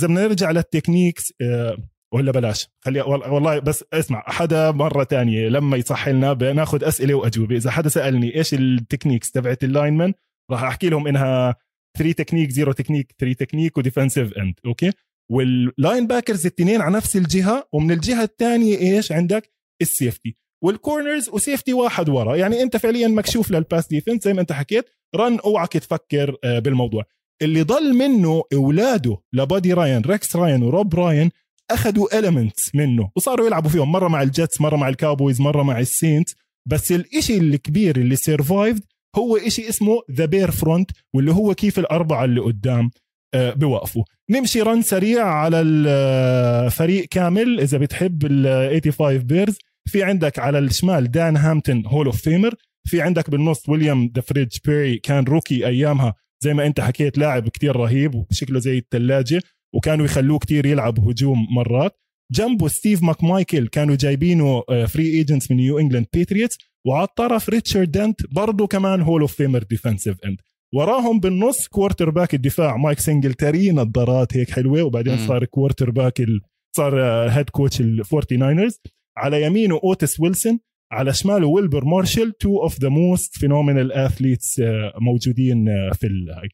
[0.07, 1.77] بدنا نرجع لل techniques آه،
[2.13, 2.67] ولا بلاش.
[2.85, 7.55] خلي وال- والله بس اسمع حدا مرة تانية لما يصح لنا بناخذ أسئلة وأجوبة.
[7.55, 10.13] إذا حدا سألني إيش ال techniques تبعت ال linemen
[10.51, 11.55] راح أحكي لهم إنها
[11.97, 14.53] 3 تكنيك 0 تكنيك 3 technique و defensive end.
[14.65, 14.91] أوكي؟
[15.31, 19.51] وال linebackers الاثنين على نفس الجهة ومن الجهة الثانية إيش عندك؟
[19.81, 22.35] ال safety وال corners و safety واحد ورا.
[22.35, 24.85] يعني أنت فعليا مكشوف لل pass defense زي ما أنت حكيت.
[25.15, 27.03] run أوعك تفكر آه، بالموضوع.
[27.41, 31.31] اللي ضل منه أولاده لبادي راين ريكس راين وروب راين
[31.71, 33.91] أخذوا elements منه وصاروا يلعبوا فيهم.
[33.91, 36.29] مرة مع الجيتس مرة مع الكاوبويز مرة مع السينت
[36.65, 38.83] بس الإشي الكبير اللي survived
[39.15, 42.91] هو إشي اسمه the Bear front واللي هو كيف الأربعة اللي قدام
[43.33, 47.59] آه، بوقفوا نمشي run سريع على الفريق كامل.
[47.59, 49.57] إذا بتحب ال 85 بيرز
[49.89, 52.55] في عندك على الشمال دان هامتون Hall of Famer
[52.87, 56.13] في عندك بالنص ويليام the Fridge بيري كان rookie أيامها
[56.43, 59.41] زي ما أنت حكيت لاعب كتير رهيب وشكله زي الثلاجه
[59.75, 61.99] وكانوا يخلوه كتير يلعب هجوم مرات.
[62.31, 66.57] جنبه ستيف ماك مايكل كانوا جايبينه free agents من نيو انجلاند باتريوتس
[66.87, 70.37] وعلى الطرف ريتشارد دنت برضه كمان Hall of Famer defensive end
[70.75, 75.17] وراهم بالنص quarterback الدفاع مايك سنجلتري نظارات هيك حلوة وبعدين.
[75.17, 76.41] صار quarterback ال...
[76.75, 78.79] صار head coach الفورتي ناينرز
[79.17, 80.59] على يمينه أوتيس ويلسون
[80.91, 84.61] على شماله ويلبر مارشال two of the most phenomenal athletes
[85.01, 86.49] موجودين آه، في الهاي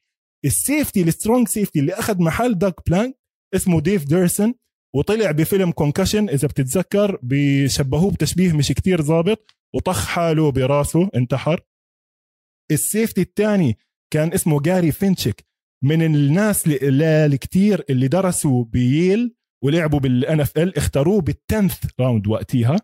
[0.45, 3.15] ال safety ال strong safety اللي أخذ محل دوغ بلانك
[3.55, 4.53] اسمه ديف ديرسون
[4.95, 11.61] وطلع بفيلم Concussion إذا بتتذكر بشبهوه بتشبيه مش كتير ظابط وطخ حاله براسه انتحر.
[12.71, 13.77] ال safety الثاني
[14.13, 15.45] كان اسمه جاري فينشك
[15.83, 22.77] من الناس اللي كتير اللي درسوا بييل ولعبوا بال NFL اختاروه بال tenth round وقتها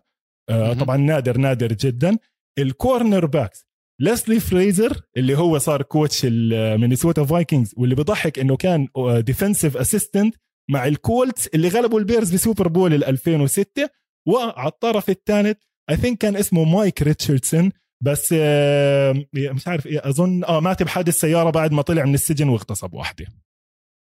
[0.50, 0.72] آه.
[0.72, 2.18] طبعا نادر نادر جدا.
[2.58, 3.66] ال cornerbacks
[4.00, 8.88] ليسلي فريزر اللي هو صار coach المينيسوتا فايكنجز واللي بضحك إنه كان
[9.20, 10.34] defensive assistant
[10.70, 13.88] مع الكولتس اللي غلبوا البيرز ب Super Bowl ال 2006
[14.28, 15.56] وعلى الطرف الثالث
[15.90, 17.72] I think كان اسمه مايك ريتشاردسون
[18.04, 22.48] بس آه، مش عارف إيه أظن آه مات بحادث سيارة بعد ما طلع من السجن
[22.48, 23.26] واغتصب واحدة.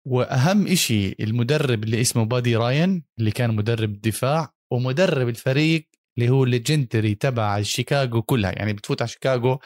[0.08, 5.88] وأهم إشي المدرب اللي اسمه بادي راين اللي كان مدرب الدفاع ومدرب الفريق
[6.18, 8.52] اللي هو ال legendary تبع شيكاغو كلها.
[8.52, 9.58] يعني بتفوت على شيكاغو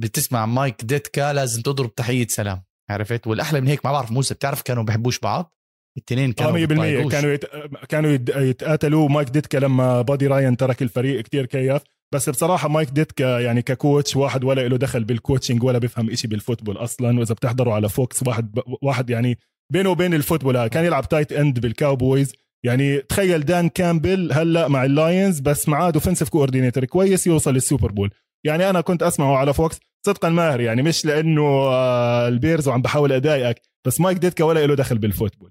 [0.00, 2.64] بتسمع مايك ديتكا لازم تضرب تحية سلام.
[2.90, 5.54] عرفت؟ والأحلى من هيك ما بعرف موسى بتعرف كانوا بحبوش بعض؟
[5.96, 7.12] الاثنين كانوا 100% بيطايقوش.
[7.12, 7.44] كانوا يت...
[7.88, 8.28] كانوا يت...
[8.28, 9.08] يتقاتلوا.
[9.08, 11.82] مايك ديتكا لما بادي راين ترك الفريق كتير كيف.
[12.14, 16.10] بس بصراحة مايك ديتكا يعني ك coach واحد ولا له دخل بال coaching ولا بيفهم
[16.10, 17.18] إشي بال football أصلا.
[17.18, 18.60] وإذا بتحضروا على فوكس واحد.
[18.82, 19.38] واحد يعني
[19.74, 20.66] بينه وبين ال football.
[20.66, 22.32] كان يلعب tight end بالكاوبويز
[22.64, 27.92] يعني تخيل دان كامبل هلا مع اللاينز بس معاه defensive coordinator كويس يوصل لل Super
[27.92, 28.10] Bowl.
[28.44, 33.12] يعني أنا كنت أسمعه على فوكس صدقا ماهر يعني مش لأنه آه، البيرز وعم بحاول
[33.12, 35.50] أضايقك بس مايك ديتكا ولا له دخل بال football.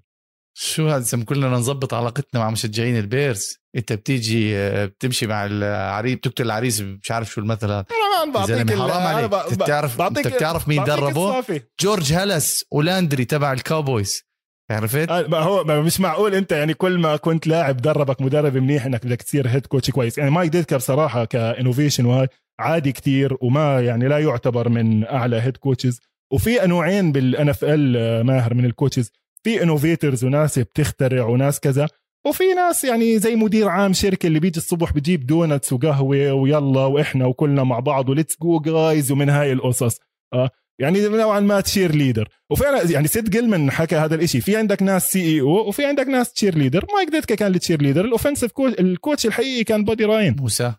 [0.56, 6.44] شو هذا كلنا نظبط علاقتنا مع مشجعين البيرز انت بتيجي آه، بتمشي مع العريس بتقتل
[6.44, 7.84] العريس مش عارف شو المثل هذا.
[8.24, 9.30] أنا زلمة حرام عليك.
[9.52, 11.44] بتعرف انت بتعرف مين دربه؟
[11.80, 14.22] جورج هلس ولاندري تبع الكاوبويز.
[14.70, 18.56] عرفت؟ آه، ما هو ما مش معقول انت يعني كل ما كنت لاعب دربك مدرب
[18.56, 20.18] منيح انك بدك تصير head coach كويس.
[20.18, 22.28] يعني مايك ديتكا بصراحه ك innovation وهاي
[22.60, 26.00] عادي كتير وما يعني لا يعتبر من أعلى head coaches
[26.32, 29.10] وفي أنواعين بال NFL ماهر من ال coaches
[29.44, 31.88] في innovators وناس بتخترع وناس كذا
[32.26, 37.26] وفي ناس يعني زي مدير عام شركة اللي بيجي الصبح بجيب donuts وقهوة ويلا وإحنا
[37.26, 39.98] وكلنا مع بعض و let's go guys ومن هاي القصص.
[40.34, 44.40] آه يعني نوعا ما cheerleader وفعلا يعني سيد جيلمان حكى هذا الإشي.
[44.40, 48.52] في عندك ناس CEO وفي عندك ناس cheerleader مايك ديتكا كان ال cheerleader ال offensive
[48.52, 50.72] coach ال coach الحقيقي كان بودي راين موسى.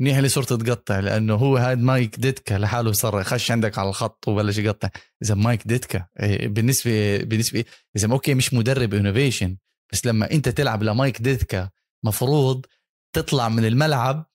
[0.00, 4.28] منيح اللي صرت تقطع لأنه هو هاد مايك ديتكا لحاله صار خش عندك على الخط
[4.28, 4.88] وبلش يقطع.
[5.22, 7.64] إذا مايك ديتكا إيه، بالنسبة بالنسبة
[7.96, 9.56] إذا okay مش مدرب innovation
[9.92, 11.70] بس لما أنت تلعب لمايك ديتكا
[12.04, 12.66] مفروض
[13.14, 14.26] تطلع من الملعب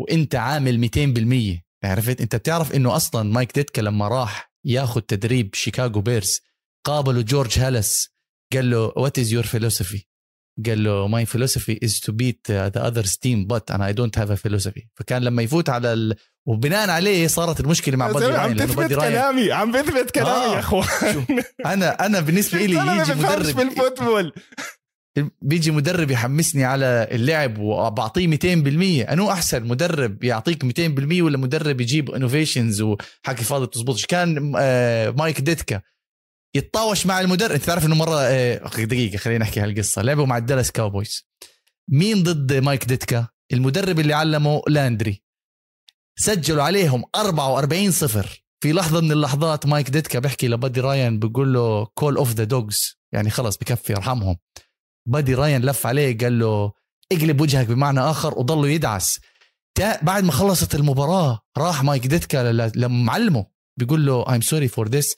[0.00, 6.00] وأنت عامل 200% عرفت؟ أنت بتعرف إنه أصلا مايك ديتكا لما راح ياخذ تدريب Chicago
[6.00, 6.40] Bears
[6.86, 8.08] قابله جورج هالس
[8.52, 10.06] قال له what is your philosophy
[10.66, 14.30] قال له my philosophy is to beat the others team but أنا I don't have
[14.30, 16.14] a philosophy فكان لما يفوت على ال...
[16.46, 20.54] وبناء عليه صارت المشكلة مع بادي راين عم تثبت كلامي عم بثبت كلامي آه.
[20.54, 20.84] يا اخوان
[21.66, 24.32] أنا أنا بالنسبة لي يجي مدرب بال football.
[25.42, 28.36] بيجي مدرب يحمسني على اللعب وبعطيه
[29.06, 35.10] 200% أنو أحسن مدرب يعطيك 200% ولا مدرب يجيب innovations وحكي فاضي بتزبطش كان آه،
[35.10, 35.80] مايك ديتكا؟
[36.54, 37.50] يتطاوش مع المدرب.
[37.50, 40.02] انت تعرف انه مرة آه، دقيقة خلينا نحكي هالقصة.
[40.02, 41.26] لعبوا مع ال Dallas Cowboys.
[41.88, 45.22] مين ضد مايك ديتكا؟ المدرب اللي علمه لاندري.
[46.18, 48.42] سجلوا عليهم 44 صفر.
[48.62, 52.98] في لحظة من اللحظات مايك ديتكا بيحكي لبادي رايان بيقول له call off the dogs
[53.12, 54.36] يعني خلص بكفي ارحمهم
[55.08, 56.72] بادي رايان لف عليه قال له
[57.12, 59.20] اقلب وجهك بمعنى آخر وضله يدعس.
[60.02, 63.46] بعد ما خلصت المباراة راح مايك ديتكا لمعلمه.
[63.78, 65.14] بيقول له I'm sorry for this.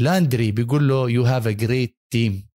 [0.00, 2.52] لاندري بيقول له you have a great team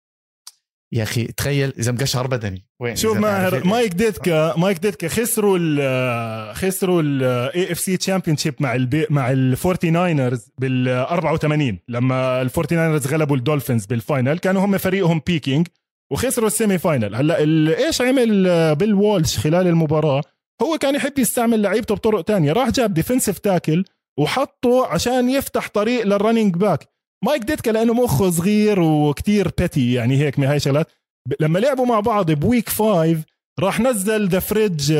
[0.93, 2.65] يا أخي تخيل إذا مقشعر بدني.
[2.81, 9.07] وين؟ شوف ماهر مايك ديتكا مايك ديتكا خسروا ال خسروا ال NFC championship مع البي
[9.09, 14.37] مع ال Forty Niners بال 84 لما ال Forty Niners غلبوا ال Dolphins بال final
[14.37, 15.67] كانوا هم فريقهم peaking
[16.11, 17.37] وخسروا ال semi final هلا
[17.85, 20.21] إيش عمل بيل وولش خلال المباراة؟
[20.61, 22.53] هو كان يحب يستعمل لعيبته بطرق تانية.
[22.53, 23.85] راح جاب defensive tackle
[24.19, 26.92] وحطه عشان يفتح طريق لل running back
[27.23, 30.87] مايك ديتكا لأنه مخه صغير وكتير petty يعني هيك من هاي شغلات
[31.39, 33.19] لما لعبوا مع بعض ب week five
[33.59, 34.91] راح نزل the Fridge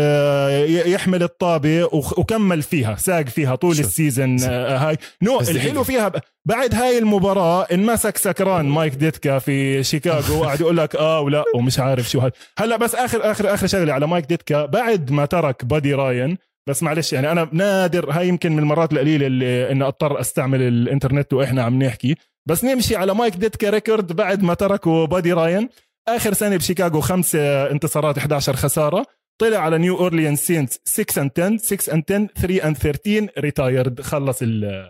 [0.85, 4.97] يحمل الطابة وكمل فيها ساق فيها طول ال season آه، هاي.
[5.21, 6.11] no الحلو فيها
[6.45, 11.79] بعد هاي المباراة انمسك سكران مايك ديتكا في شيكاغو وقعد يقول لك آه ولا ومش
[11.79, 14.65] عارف شو هلا بس آخر آخر آخر شغلة على مايك ديتكا.
[14.65, 16.37] بعد ما ترك بادي راين
[16.69, 21.33] بس معلش يعني أنا نادر هاي يمكن من المرات القليلة اللي اني أضطر أستعمل الإنترنت
[21.33, 22.15] وإحنا عم نحكي.
[22.45, 25.69] بس نمشي على مايك ديتكا record بعد ما تركوا بادي راين.
[26.07, 29.05] آخر سنه بشيكاغو خمسه انتصارات 11 خسارة.
[29.41, 34.01] طلع على New Orleans Saints 6 and 10 6 and 10 3 and 13 retired
[34.01, 34.85] خلص ال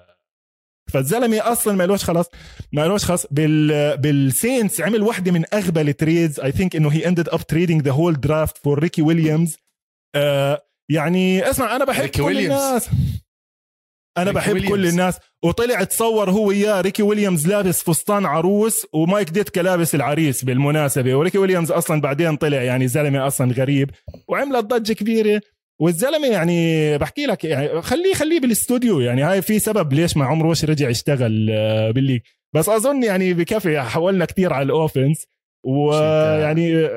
[0.93, 2.27] فالزلمة أصلا ما لوش خلص
[2.71, 6.39] ما لوش خلص بال بال Saints عمل واحدة من أغبى ال trades.
[6.39, 9.57] I think إنه he ended up trading the whole draft for ريكي ويليامز
[10.91, 12.61] يعني اسمع أنا بحب كل ويليامز.
[12.61, 12.89] الناس.
[14.17, 14.73] أنا بحب ويليامز.
[14.73, 15.19] كل الناس.
[15.45, 21.15] وطلع تصور هو وياه ريكي ويليامز لابس فستان عروس ومايك ديتكا لابس العريس بالمناسبة.
[21.15, 23.89] وريكي ويليامز أصلا بعدين طلع يعني زلمه أصلا غريب
[24.27, 25.41] وعملت ضجه كبيرة.
[25.81, 30.65] والزلمة يعني بحكي لك يعني خليه خليه بالاستوديو يعني هاي في سبب ليش ما عمروش
[30.65, 32.21] رجع يشتغل آه، بال league.
[32.55, 35.25] بس أظن يعني بكفي حولنا كتير على ال offense.
[35.65, 36.89] ويعني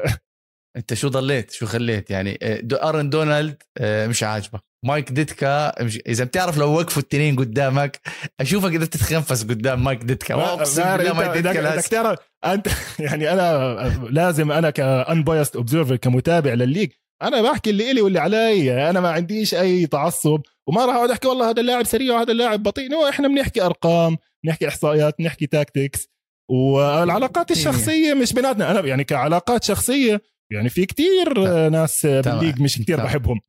[0.77, 5.83] أنت شو ضليت؟ شو خليت؟ يعني آه، دو أرن دونالد آه، مش عاجبك مايك ديتكا
[5.83, 8.01] مش إذا بتعرف لو وقفوا التنين قدامك
[8.41, 10.35] أشوفك إذا تتخنفس قدام مايك ديتكا.
[10.35, 12.69] اقسم بالله مايك ديتكا بدك تعرف انت
[12.99, 16.91] يعني أنا لازم أنا ك unbiased observer كمتابع لل league
[17.23, 18.91] أنا بحكي اللي إلي واللي علي.
[18.91, 22.63] أنا ما عنديش أي تعصب وما راح أقعد أحكي والله هذا اللاعب سريع وهذا اللاعب
[22.63, 22.91] بطيء.
[22.91, 26.09] no إحنا بنحكي أرقام بنحكي إحصائيات بنحكي tactics
[26.51, 27.59] والعلاقات إيه.
[27.59, 28.71] الشخصية مش بيناتنا.
[28.71, 30.21] أنا يعني كعلاقات شخصية
[30.53, 33.41] يعني في كتير ناس بال league مش كتير بحبهم.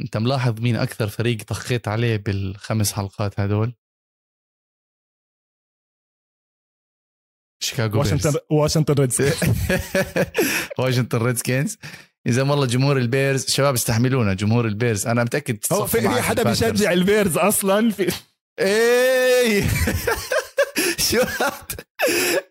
[0.00, 3.74] انت ملاحظ مين أكثر فريق طخيت عليه بالخمس حلقات هدول
[7.62, 9.20] شيكاغو واشنطن واشنطن ريدز
[10.78, 11.76] واشنطن ريدز
[12.26, 15.06] إذا والله جمهور ال Bears شباب استحملونا جمهور ال Bears.
[15.06, 18.12] أنا متأكد هو في حدا بيشجع ال Bears أصلا؟ في
[18.58, 19.64] إيه.
[21.10, 21.18] شو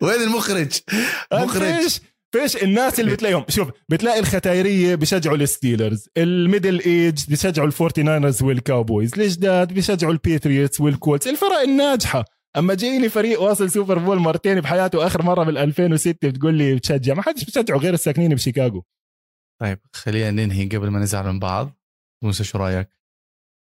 [0.01, 0.71] وين المخرج؟
[1.33, 1.99] مخرج.
[2.33, 7.73] فيش الناس اللي بتلاقيهم؟ شوف بتلاقي الختايرية بيشجعوا ال Steelers ال middle age بيشجعوا ال
[7.73, 12.25] Forty Niners وال Cowboys الجداد بيشجعوا ال Patriots وال Colts الفرق الناجحة.
[12.57, 17.13] أما جايني فريق واصل Super Bowl مرتين بحياته آخر مرة بال 2006 بتقول لي بتشجع
[17.13, 18.83] ما حدش بيشجعه غير الساكنين بشيكاغو.
[19.61, 21.79] طيب خلينا ننهي قبل ما نزعل من بعض.
[22.23, 22.89] موسى شو رأيك؟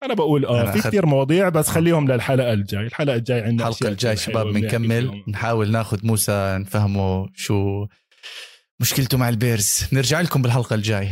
[0.02, 4.16] أنا بقول آه في كثير مواضيع بس خليهم للحلقة الجاي الحلقة الجاي عندنا الحلقة الجاي
[4.16, 5.24] شباب بنكمل.
[5.28, 7.86] نحاول ناخذ موسى نفهمه شو
[8.80, 9.88] مشكلته مع البيرز.
[9.92, 11.10] نرجع لكم بالحلقة الجاي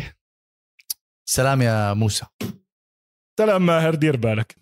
[1.28, 2.26] سلام يا موسى.
[3.38, 4.56] سلام ماهر دير بالك.